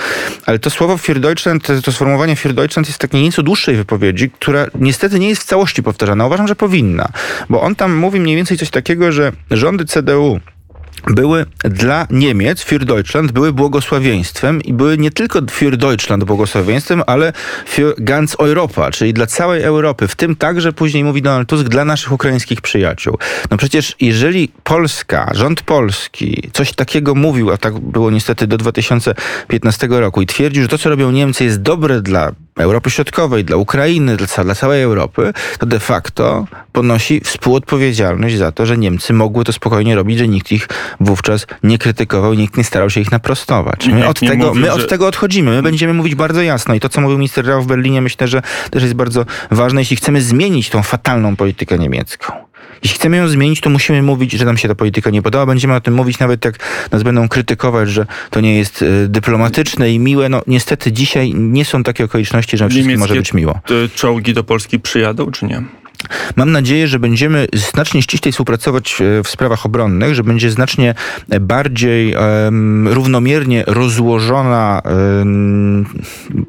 Ale 0.47 0.59
to 0.59 0.71
słowo 0.71 0.97
Für 0.97 1.19
Deutschland, 1.19 1.69
to 1.85 1.93
sformułowanie 1.93 2.37
Für 2.37 2.53
Deutschland 2.53 2.89
jest 2.89 2.99
takiej 2.99 3.23
nieco 3.23 3.43
dłuższej 3.43 3.77
wypowiedzi, 3.77 4.31
która 4.31 4.67
niestety 4.75 5.19
nie 5.19 5.29
jest 5.29 5.43
w 5.43 5.45
całości 5.45 5.83
powtarzana. 5.83 6.27
Uważam, 6.27 6.49
że 6.49 6.55
powinna, 6.55 7.09
bo 7.49 7.63
on 7.63 7.75
tam 7.75 7.95
mówi 7.95 8.21
mniej 8.21 8.37
więcej 8.37 8.59
coś 8.59 8.71
takiego, 8.71 9.13
że 9.13 9.33
rządy 9.51 9.85
CDU 9.85 10.41
były 11.07 11.47
dla 11.59 12.07
Niemiec, 12.11 12.65
für 12.65 12.85
Deutschland, 12.85 13.33
były 13.33 13.53
błogosławieństwem 13.53 14.63
i 14.63 14.73
były 14.73 14.99
nie 14.99 15.11
tylko 15.11 15.39
für 15.41 15.77
Deutschland 15.77 16.25
błogosławieństwem, 16.25 17.03
ale 17.07 17.33
für 17.75 17.95
ganz 17.99 18.37
Europa, 18.39 18.91
czyli 18.91 19.13
dla 19.13 19.27
całej 19.27 19.63
Europy, 19.63 20.09
w 20.09 20.15
tym 20.15 20.37
także 20.37 20.73
później 20.73 21.05
mówi 21.05 21.23
Donald 21.23 21.49
Tusk, 21.49 21.69
dla 21.69 21.85
naszych 21.85 22.13
ukraińskich 22.13 22.61
przyjaciół. 22.61 23.19
No 23.51 23.57
przecież 23.57 23.97
jeżeli 24.01 24.49
Polska, 24.65 25.31
rząd 25.35 25.63
polski 25.63 26.51
coś 26.53 26.73
takiego 26.73 27.15
mówił, 27.15 27.51
a 27.51 27.57
tak 27.57 27.79
było 27.79 28.11
niestety 28.11 28.47
do 28.47 28.59
2015 28.59 29.89
roku 29.91 30.23
i 30.23 30.27
twierdził, 30.27 30.63
że 30.63 30.69
to, 30.69 30.79
co 30.79 30.91
robią 30.91 31.11
Niemcy 31.11 31.45
jest 31.45 31.63
dobre 31.63 32.03
dla 32.03 32.33
Europy 32.59 32.91
Środkowej, 32.91 33.45
dla 33.45 33.57
Ukrainy, 33.57 34.17
dla, 34.17 34.45
dla 34.45 34.55
całej 34.55 34.83
Europy, 34.83 35.33
to 35.59 35.67
de 35.67 35.81
facto 35.81 36.47
ponosi 36.73 37.21
współodpowiedzialność 37.21 38.37
za 38.37 38.53
to, 38.53 38.67
że 38.67 38.79
Niemcy 38.79 39.13
mogły 39.13 39.45
to 39.45 39.53
spokojnie 39.53 39.95
robić, 39.95 40.19
że 40.19 40.29
nikt 40.29 40.53
ich 40.53 40.69
wówczas 41.01 41.47
nie 41.63 41.79
krytykował, 41.79 42.35
nikt 42.35 42.57
nie 42.57 42.65
starał 42.65 42.91
się 42.91 43.01
ich 43.01 43.13
naprostować. 43.13 43.87
My, 43.87 44.09
od 44.09 44.21
tego, 44.21 44.47
mówił, 44.47 44.63
my 44.63 44.73
od 44.73 44.89
tego 44.89 45.07
odchodzimy. 45.07 45.51
My 45.51 45.63
będziemy 45.63 45.95
mówić 45.95 46.15
bardzo 46.15 46.43
jasno. 46.43 46.75
I 46.75 46.81
to, 46.81 46.89
co 46.89 47.01
mówił 47.01 47.19
minister 47.19 47.47
Rao 47.47 47.63
w 47.63 47.67
Berlinie, 47.67 48.03
myślę, 48.03 48.29
że 48.29 48.43
też 48.71 48.83
jest 48.83 48.95
bardzo 48.95 49.27
ważne, 49.51 49.81
jeśli 49.81 49.97
chcemy 49.97 50.23
zmienić 50.23 50.71
tą 50.71 50.83
fatalną 50.83 51.37
politykę 51.37 51.79
niemiecką. 51.79 52.33
Jeśli 52.83 52.99
chcemy 52.99 53.17
ją 53.17 53.29
zmienić, 53.29 53.61
to 53.61 53.71
musimy 53.71 54.03
mówić, 54.03 54.33
że 54.33 54.45
nam 54.45 54.57
się 54.57 54.69
ta 54.69 54.75
polityka 54.75 55.11
nie 55.11 55.23
podoba. 55.23 55.47
Będziemy 55.47 55.75
o 55.75 55.81
tym 55.81 55.95
mówić, 55.95 56.19
nawet 56.19 56.45
jak 56.45 56.59
nas 56.93 57.03
będą 57.03 57.29
krytykować, 57.29 57.91
że 57.91 58.07
to 58.31 58.41
nie 58.41 58.59
jest 58.59 58.83
y, 58.83 59.09
dyplomatyczne 59.09 59.93
i 59.93 59.99
miłe. 59.99 60.29
No 60.29 60.43
niestety 60.47 60.93
dzisiaj 60.93 61.35
nie 61.35 61.65
są 61.65 61.83
takie 61.83 62.05
okoliczności, 62.05 62.57
że 62.57 62.69
wszystkim 62.69 62.99
może 62.99 63.15
być 63.15 63.33
miło. 63.33 63.61
czołgi 63.95 64.35
do 64.35 64.45
Polski 64.45 64.81
przyjadą, 64.81 65.31
czy 65.31 65.47
nie? 65.47 65.63
Mam 66.37 66.53
nadzieję, 66.53 66.89
że 66.89 66.99
będziemy 66.99 67.47
znacznie 67.53 68.03
ściślej 68.03 68.33
współpracować 68.33 69.01
e, 69.01 69.23
w 69.23 69.29
sprawach 69.29 69.67
obronnych, 69.67 70.15
że 70.15 70.25
będzie 70.25 70.51
znacznie 70.51 70.95
bardziej 71.41 72.15
um, 72.15 72.89
równomiernie 72.89 73.65
rozłożona 73.67 74.83
um, 74.85 75.87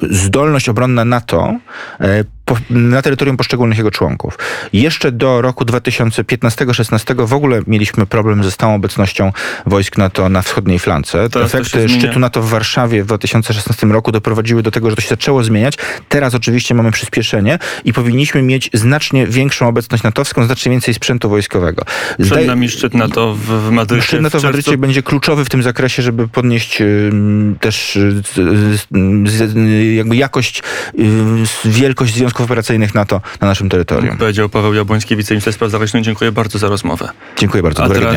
zdolność 0.10 0.70
obronna 0.70 1.06
NATO 1.06 1.56
e, 2.00 2.37
na 2.69 3.01
terytorium 3.01 3.38
poszczególnych 3.38 3.77
jego 3.77 3.91
członków. 3.91 4.38
Jeszcze 4.73 5.12
do 5.12 5.41
roku 5.41 5.65
2015-16 5.65 7.27
w 7.27 7.33
ogóle 7.33 7.62
mieliśmy 7.67 8.05
problem 8.05 8.43
ze 8.43 8.51
stałą 8.51 8.75
obecnością 8.75 9.31
wojsk 9.65 9.97
NATO 9.97 10.29
na 10.29 10.41
wschodniej 10.41 10.79
flance. 10.79 11.29
Teraz 11.29 11.55
Efekty 11.55 11.89
szczytu 11.89 12.19
NATO 12.19 12.41
w 12.41 12.49
Warszawie 12.49 13.03
w 13.03 13.05
2016 13.05 13.88
roku 13.88 14.12
doprowadziły 14.12 14.63
do 14.63 14.71
tego, 14.71 14.89
że 14.89 14.95
to 14.95 15.01
się 15.01 15.10
zaczęło 15.10 15.43
zmieniać. 15.43 15.77
Teraz 16.10 16.36
oczywiście 16.36 16.73
mamy 16.73 16.91
przyspieszenie 16.91 17.60
i 17.86 17.93
powinniśmy 17.93 18.41
mieć 18.41 18.69
znacznie 18.73 19.27
większą 19.27 19.67
obecność 19.67 20.03
natowską, 20.03 20.45
znacznie 20.45 20.71
więcej 20.71 20.93
sprzętu 20.93 21.29
wojskowego. 21.29 21.86
Przed 22.15 22.27
Zdaj... 22.27 22.47
nami 22.47 22.69
szczyt 22.69 22.93
NATO 22.93 23.36
w 23.36 23.71
Madrycie. 23.71 24.07
Szczyt 24.07 24.21
NATO 24.21 24.39
w 24.39 24.43
Madrycie 24.43 24.77
będzie 24.77 25.03
kluczowy 25.03 25.45
w 25.45 25.49
tym 25.49 25.63
zakresie, 25.63 26.01
żeby 26.01 26.27
podnieść 26.27 26.81
też 27.60 27.99
jakby 29.95 30.15
jakość, 30.15 30.63
wielkość 31.65 32.15
związku 32.15 32.37
związków 32.38 32.45
operacyjnych 32.45 32.95
NATO 32.95 33.21
na 33.41 33.47
naszym 33.47 33.69
terytorium. 33.69 34.17
Powiedział 34.17 34.50
Paweł 34.50 34.73
Jabłoński, 34.73 35.15
wiceminister 35.15 35.54
spraw 35.54 35.71
zagranicznych. 35.71 36.04
Dziękuję 36.04 36.32
bardzo 36.32 36.60
za 36.60 36.69
rozmowę. 36.69 37.10
Dziękuję 37.38 37.63
bardzo. 37.63 37.84
Dobrego 37.84 38.06
dnia. 38.06 38.12